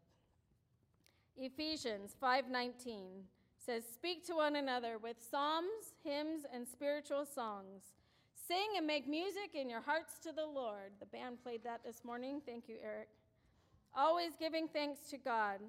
Ephesians 1.37 2.15
5:19 2.15 3.29
says, 3.57 3.87
"Speak 3.87 4.25
to 4.27 4.35
one 4.35 4.57
another 4.57 4.99
with 4.99 5.21
psalms, 5.21 5.95
hymns, 6.03 6.45
and 6.45 6.67
spiritual 6.69 7.25
songs. 7.25 7.95
Sing 8.35 8.77
and 8.77 8.87
make 8.87 9.07
music 9.07 9.55
in 9.55 9.71
your 9.71 9.81
hearts 9.81 10.19
to 10.21 10.33
the 10.33 10.47
Lord." 10.47 10.99
The 11.01 11.07
band 11.07 11.43
played 11.43 11.63
that 11.65 11.83
this 11.83 12.05
morning. 12.05 12.41
Thank 12.41 12.69
you, 12.69 12.79
Eric. 12.83 13.09
Always 13.95 14.37
giving 14.37 14.69
thanks 14.69 15.09
to 15.11 15.19
God 15.19 15.61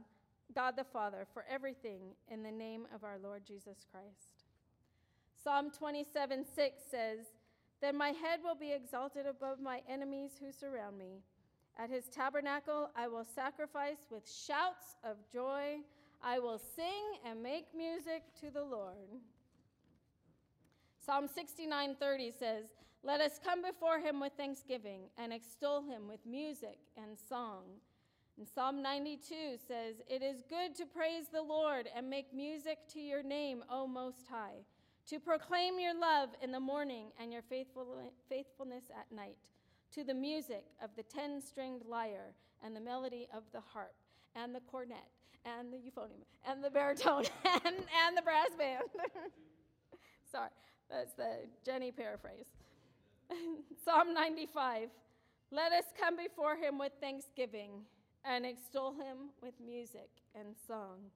God 0.54 0.76
the 0.76 0.84
Father 0.84 1.26
for 1.34 1.46
everything 1.50 2.16
in 2.28 2.44
the 2.44 2.52
name 2.52 2.88
of 2.94 3.04
our 3.04 3.18
Lord 3.18 3.46
Jesus 3.46 3.86
Christ. 3.92 4.46
Psalm 5.44 5.72
27 5.72 6.46
6 6.46 6.82
says, 6.90 7.20
Then 7.84 7.98
my 7.98 8.12
head 8.12 8.40
will 8.42 8.56
be 8.56 8.72
exalted 8.72 9.26
above 9.26 9.60
my 9.60 9.82
enemies 9.90 10.32
who 10.40 10.54
surround 10.54 10.98
me. 10.98 11.20
At 11.78 11.90
his 11.90 12.06
tabernacle 12.06 12.90
I 12.96 13.10
will 13.10 13.26
sacrifice 13.26 13.98
with 14.10 14.24
shouts 14.26 14.96
of 15.04 15.18
joy. 15.30 15.80
I 16.24 16.40
will 16.40 16.62
sing 16.78 17.20
and 17.26 17.44
make 17.44 17.76
music 17.76 18.24
to 18.40 18.52
the 18.52 18.64
Lord. 18.64 19.20
Psalm 21.06 21.28
69:30 21.28 22.32
says, 22.32 22.74
"Let 23.02 23.20
us 23.20 23.38
come 23.38 23.62
before 23.62 24.00
him 24.00 24.22
with 24.22 24.32
thanksgiving 24.38 25.10
and 25.18 25.34
extol 25.34 25.82
him 25.82 26.08
with 26.08 26.26
music 26.26 26.80
and 26.96 27.20
song." 27.20 27.82
And 28.38 28.48
Psalm 28.48 28.82
92 28.82 29.58
says, 29.58 30.02
It 30.08 30.24
is 30.24 30.42
good 30.44 30.74
to 30.76 30.86
praise 30.86 31.28
the 31.28 31.42
Lord 31.42 31.90
and 31.94 32.10
make 32.10 32.34
music 32.34 32.88
to 32.94 33.02
your 33.02 33.22
name, 33.22 33.64
O 33.70 33.86
Most 33.86 34.26
High, 34.28 34.66
to 35.10 35.20
proclaim 35.20 35.80
your 35.80 35.98
love 35.98 36.30
in 36.42 36.52
the 36.52 36.60
morning 36.60 37.08
and 37.20 37.32
your 37.32 37.42
faithful, 37.42 37.86
faithfulness 38.30 38.86
at 38.98 39.14
night, 39.16 39.38
to 39.94 40.04
the 40.04 40.14
music 40.14 40.66
of 40.82 40.90
the 40.96 41.04
ten 41.04 41.42
stringed 41.42 41.86
lyre 41.88 42.34
and 42.64 42.76
the 42.76 42.80
melody 42.82 43.28
of 43.36 43.44
the 43.52 43.60
harp 43.60 43.94
and 44.36 44.56
the 44.56 44.62
cornet 44.62 45.10
and 45.46 45.74
the 45.74 45.78
euphonium 45.78 46.24
and 46.48 46.64
the 46.64 46.70
baritone 46.70 47.26
and, 47.66 47.76
and 47.76 48.18
the 48.18 48.22
brass 48.22 48.50
band. 48.58 48.84
Sorry, 50.32 50.50
that's 50.90 51.14
the 51.14 51.48
Jenny 51.66 51.92
paraphrase. 51.92 52.46
Psalm 53.86 54.14
95 54.14 54.90
Let 55.52 55.72
us 55.72 55.86
come 56.00 56.16
before 56.16 56.56
him 56.56 56.80
with 56.80 56.94
thanksgiving 57.02 57.82
and 58.26 58.46
extol 58.46 58.94
him 58.94 59.30
with 59.42 59.54
music 59.64 60.10
and 60.34 60.56
song. 60.68 61.12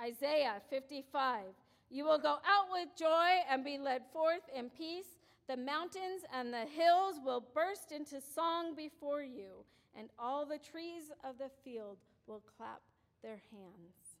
Isaiah 0.00 0.60
55 0.68 1.44
You 1.92 2.06
will 2.06 2.18
go 2.18 2.38
out 2.46 2.68
with 2.72 2.88
joy 2.98 3.28
and 3.50 3.62
be 3.62 3.76
led 3.76 4.00
forth 4.14 4.40
in 4.56 4.70
peace. 4.70 5.18
The 5.46 5.58
mountains 5.58 6.22
and 6.32 6.50
the 6.50 6.64
hills 6.64 7.16
will 7.22 7.44
burst 7.54 7.92
into 7.92 8.18
song 8.34 8.74
before 8.74 9.22
you, 9.22 9.66
and 9.94 10.08
all 10.18 10.46
the 10.46 10.56
trees 10.56 11.12
of 11.22 11.36
the 11.36 11.50
field 11.62 11.98
will 12.26 12.42
clap 12.56 12.80
their 13.22 13.42
hands. 13.52 14.16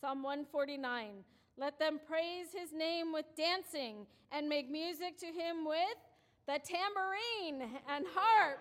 Psalm 0.00 0.22
149 0.22 1.24
Let 1.56 1.80
them 1.80 1.98
praise 2.06 2.46
his 2.56 2.72
name 2.72 3.12
with 3.12 3.26
dancing 3.36 4.06
and 4.30 4.48
make 4.48 4.70
music 4.70 5.18
to 5.18 5.26
him 5.26 5.64
with 5.66 5.98
the 6.46 6.60
tambourine 6.64 7.68
and 7.88 8.04
harp. 8.14 8.60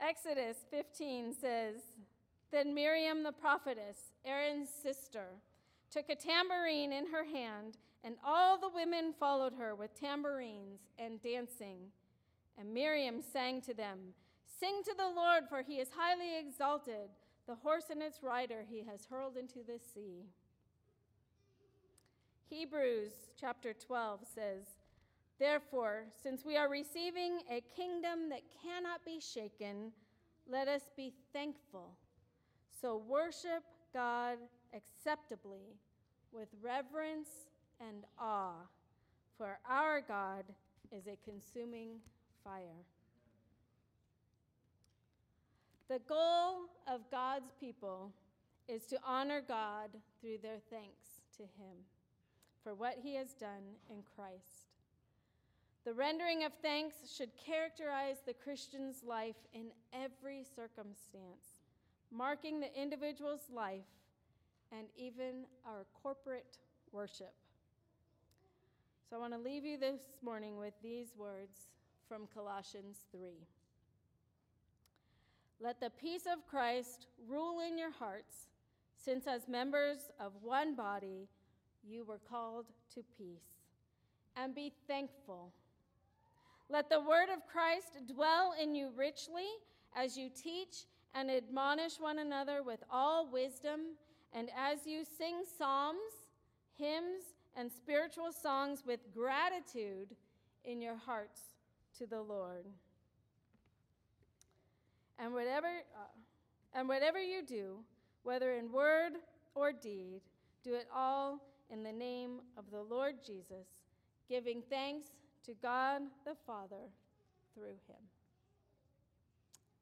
Exodus 0.00 0.56
15 0.70 1.34
says, 1.34 1.74
Then 2.52 2.74
Miriam 2.74 3.22
the 3.22 3.32
prophetess, 3.32 4.12
Aaron's 4.24 4.68
sister, 4.68 5.26
took 5.90 6.08
a 6.08 6.16
tambourine 6.16 6.92
in 6.92 7.06
her 7.06 7.24
hand, 7.24 7.76
and 8.02 8.16
all 8.24 8.58
the 8.58 8.68
women 8.74 9.12
followed 9.18 9.52
her 9.54 9.74
with 9.74 9.98
tambourines 9.98 10.80
and 10.98 11.22
dancing. 11.22 11.78
And 12.58 12.74
Miriam 12.74 13.20
sang 13.22 13.60
to 13.62 13.74
them, 13.74 13.98
Sing 14.58 14.82
to 14.84 14.94
the 14.96 15.08
Lord, 15.08 15.44
for 15.48 15.62
he 15.62 15.76
is 15.76 15.88
highly 15.96 16.38
exalted. 16.38 17.10
The 17.46 17.54
horse 17.54 17.86
and 17.90 18.02
its 18.02 18.22
rider 18.22 18.64
he 18.68 18.84
has 18.84 19.06
hurled 19.10 19.36
into 19.36 19.60
the 19.66 19.78
sea. 19.94 20.26
Hebrews 22.48 23.12
chapter 23.40 23.72
12 23.72 24.20
says, 24.34 24.64
Therefore, 25.38 26.04
since 26.22 26.44
we 26.44 26.56
are 26.56 26.68
receiving 26.68 27.38
a 27.50 27.62
kingdom 27.74 28.28
that 28.28 28.42
cannot 28.62 29.04
be 29.04 29.20
shaken, 29.20 29.92
let 30.48 30.68
us 30.68 30.82
be 30.96 31.14
thankful. 31.32 31.92
So 32.80 33.02
worship 33.08 33.62
God 33.92 34.38
acceptably 34.74 35.76
with 36.32 36.48
reverence 36.62 37.28
and 37.80 38.04
awe, 38.18 38.66
for 39.36 39.58
our 39.68 40.00
God 40.00 40.44
is 40.92 41.06
a 41.06 41.18
consuming 41.28 41.98
fire. 42.44 42.84
The 45.88 46.00
goal 46.08 46.68
of 46.86 47.10
God's 47.10 47.52
people 47.58 48.12
is 48.68 48.86
to 48.86 48.98
honor 49.04 49.42
God 49.46 49.90
through 50.20 50.38
their 50.42 50.60
thanks 50.70 51.20
to 51.36 51.42
Him 51.42 51.76
for 52.62 52.74
what 52.74 52.98
He 53.02 53.16
has 53.16 53.32
done 53.32 53.76
in 53.90 54.02
Christ. 54.14 54.68
The 55.84 55.94
rendering 55.94 56.44
of 56.44 56.52
thanks 56.62 56.94
should 57.16 57.30
characterize 57.36 58.18
the 58.24 58.34
Christian's 58.34 59.02
life 59.04 59.48
in 59.52 59.66
every 59.92 60.44
circumstance, 60.44 61.49
marking 62.14 62.60
the 62.60 62.80
individual's 62.80 63.48
life 63.54 63.84
and 64.72 64.86
even 64.96 65.46
our 65.66 65.86
corporate 66.02 66.58
worship. 66.92 67.34
So 69.08 69.16
I 69.16 69.18
want 69.18 69.32
to 69.32 69.38
leave 69.38 69.64
you 69.64 69.78
this 69.78 70.00
morning 70.22 70.56
with 70.56 70.74
these 70.82 71.08
words 71.16 71.68
from 72.08 72.28
Colossians 72.32 72.98
3. 73.12 73.30
Let 75.60 75.80
the 75.80 75.90
peace 75.90 76.26
of 76.32 76.46
Christ 76.46 77.06
rule 77.28 77.60
in 77.60 77.76
your 77.76 77.90
hearts, 77.90 78.48
since 78.96 79.26
as 79.26 79.48
members 79.48 80.10
of 80.18 80.32
one 80.42 80.74
body 80.74 81.28
you 81.86 82.04
were 82.04 82.20
called 82.30 82.66
to 82.94 83.02
peace. 83.18 83.58
And 84.36 84.54
be 84.54 84.72
thankful. 84.86 85.52
Let 86.68 86.88
the 86.88 87.00
word 87.00 87.28
of 87.34 87.46
Christ 87.46 88.06
dwell 88.14 88.54
in 88.60 88.74
you 88.74 88.90
richly 88.96 89.48
as 89.96 90.16
you 90.16 90.30
teach 90.30 90.86
and 91.14 91.30
admonish 91.30 91.98
one 91.98 92.18
another 92.18 92.62
with 92.62 92.82
all 92.90 93.30
wisdom, 93.30 93.80
and 94.32 94.48
as 94.56 94.86
you 94.86 95.04
sing 95.04 95.42
psalms, 95.58 95.98
hymns, 96.76 97.24
and 97.56 97.70
spiritual 97.70 98.32
songs 98.32 98.84
with 98.86 99.00
gratitude 99.14 100.14
in 100.64 100.80
your 100.80 100.96
hearts 100.96 101.40
to 101.98 102.06
the 102.06 102.20
Lord. 102.20 102.66
And 105.18 105.34
whatever, 105.34 105.66
uh, 105.66 106.78
and 106.78 106.88
whatever 106.88 107.20
you 107.20 107.44
do, 107.44 107.78
whether 108.22 108.54
in 108.54 108.70
word 108.70 109.12
or 109.54 109.72
deed, 109.72 110.20
do 110.62 110.74
it 110.74 110.86
all 110.94 111.40
in 111.70 111.82
the 111.82 111.92
name 111.92 112.40
of 112.56 112.64
the 112.70 112.82
Lord 112.82 113.16
Jesus, 113.26 113.66
giving 114.28 114.62
thanks 114.70 115.06
to 115.46 115.54
God 115.62 116.02
the 116.24 116.36
Father 116.46 116.88
through 117.54 117.78
him. 117.88 118.02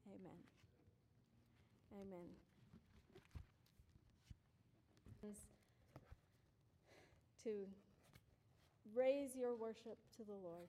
Amen. 0.08 0.58
Amen. 1.94 2.29
To 7.44 7.51
raise 8.94 9.37
your 9.37 9.55
worship 9.55 9.98
to 10.16 10.24
the 10.24 10.35
Lord, 10.35 10.68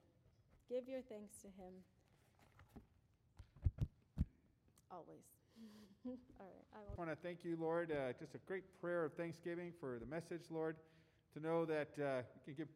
give 0.68 0.88
your 0.88 1.02
thanks 1.02 1.36
to 1.42 1.48
him 1.48 1.72
always. 4.90 5.24
All 6.06 6.46
right, 6.46 6.66
I 6.74 6.78
will. 6.78 6.94
I 6.96 7.06
want 7.06 7.10
to 7.10 7.16
thank 7.16 7.44
you, 7.44 7.56
Lord. 7.60 7.92
Uh, 7.92 8.12
just 8.18 8.34
a 8.34 8.38
great 8.46 8.64
prayer 8.80 9.04
of 9.04 9.14
thanksgiving 9.14 9.72
for 9.78 9.98
the 9.98 10.06
message, 10.06 10.42
Lord. 10.50 10.76
To 11.34 11.40
know 11.40 11.64
that 11.64 11.90
uh, 11.98 12.22
we 12.46 12.54
can 12.54 12.54
give 12.54 12.68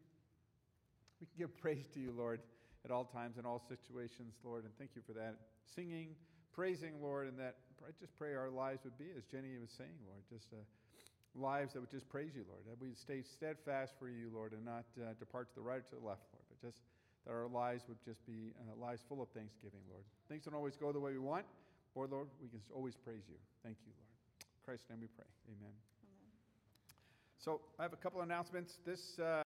we 1.20 1.26
can 1.26 1.38
give 1.38 1.56
praise 1.56 1.86
to 1.94 2.00
you, 2.00 2.12
Lord, 2.16 2.40
at 2.84 2.90
all 2.90 3.04
times 3.04 3.38
in 3.38 3.46
all 3.46 3.62
situations, 3.68 4.34
Lord. 4.44 4.64
And 4.64 4.72
thank 4.78 4.90
you 4.94 5.02
for 5.06 5.12
that. 5.14 5.36
Singing, 5.74 6.14
praising, 6.52 7.00
Lord, 7.00 7.28
and 7.28 7.38
that 7.38 7.56
I 7.84 7.92
just 8.00 8.16
pray 8.16 8.32
our 8.32 8.48
lives 8.48 8.80
would 8.84 8.96
be, 8.96 9.12
as 9.12 9.28
Jenny 9.28 9.60
was 9.60 9.68
saying, 9.76 9.92
Lord, 10.08 10.24
just 10.32 10.48
uh, 10.56 10.64
lives 11.36 11.76
that 11.76 11.84
would 11.84 11.92
just 11.92 12.08
praise 12.08 12.32
you, 12.32 12.48
Lord. 12.48 12.64
That 12.64 12.80
we'd 12.80 12.96
stay 12.96 13.20
steadfast 13.20 13.92
for 14.00 14.08
you, 14.08 14.32
Lord, 14.32 14.56
and 14.56 14.64
not 14.64 14.88
uh, 14.96 15.12
depart 15.20 15.52
to 15.52 15.54
the 15.60 15.60
right 15.60 15.84
or 15.84 15.88
to 15.92 15.96
the 16.00 16.06
left, 16.06 16.24
Lord, 16.32 16.48
but 16.48 16.56
just 16.64 16.80
that 17.28 17.32
our 17.36 17.44
lives 17.44 17.84
would 17.88 18.00
just 18.00 18.24
be 18.24 18.56
uh, 18.56 18.72
lives 18.80 19.04
full 19.04 19.20
of 19.20 19.28
thanksgiving, 19.36 19.84
Lord. 19.92 20.04
Things 20.32 20.48
don't 20.48 20.56
always 20.56 20.76
go 20.80 20.92
the 20.92 21.00
way 21.00 21.12
we 21.12 21.20
want. 21.20 21.44
Or, 21.94 22.08
Lord, 22.08 22.28
we 22.40 22.48
can 22.48 22.60
always 22.74 22.96
praise 22.96 23.22
you. 23.28 23.36
Thank 23.62 23.76
you, 23.84 23.92
Lord. 23.92 24.08
In 24.40 24.60
Christ's 24.64 24.88
name 24.88 25.04
we 25.04 25.12
pray. 25.12 25.28
Amen. 25.46 25.68
Amen. 25.68 26.32
So 27.38 27.60
I 27.78 27.84
have 27.84 27.92
a 27.92 28.00
couple 28.00 28.22
announcements. 28.22 28.80
This 28.84 29.18
uh, 29.20 29.43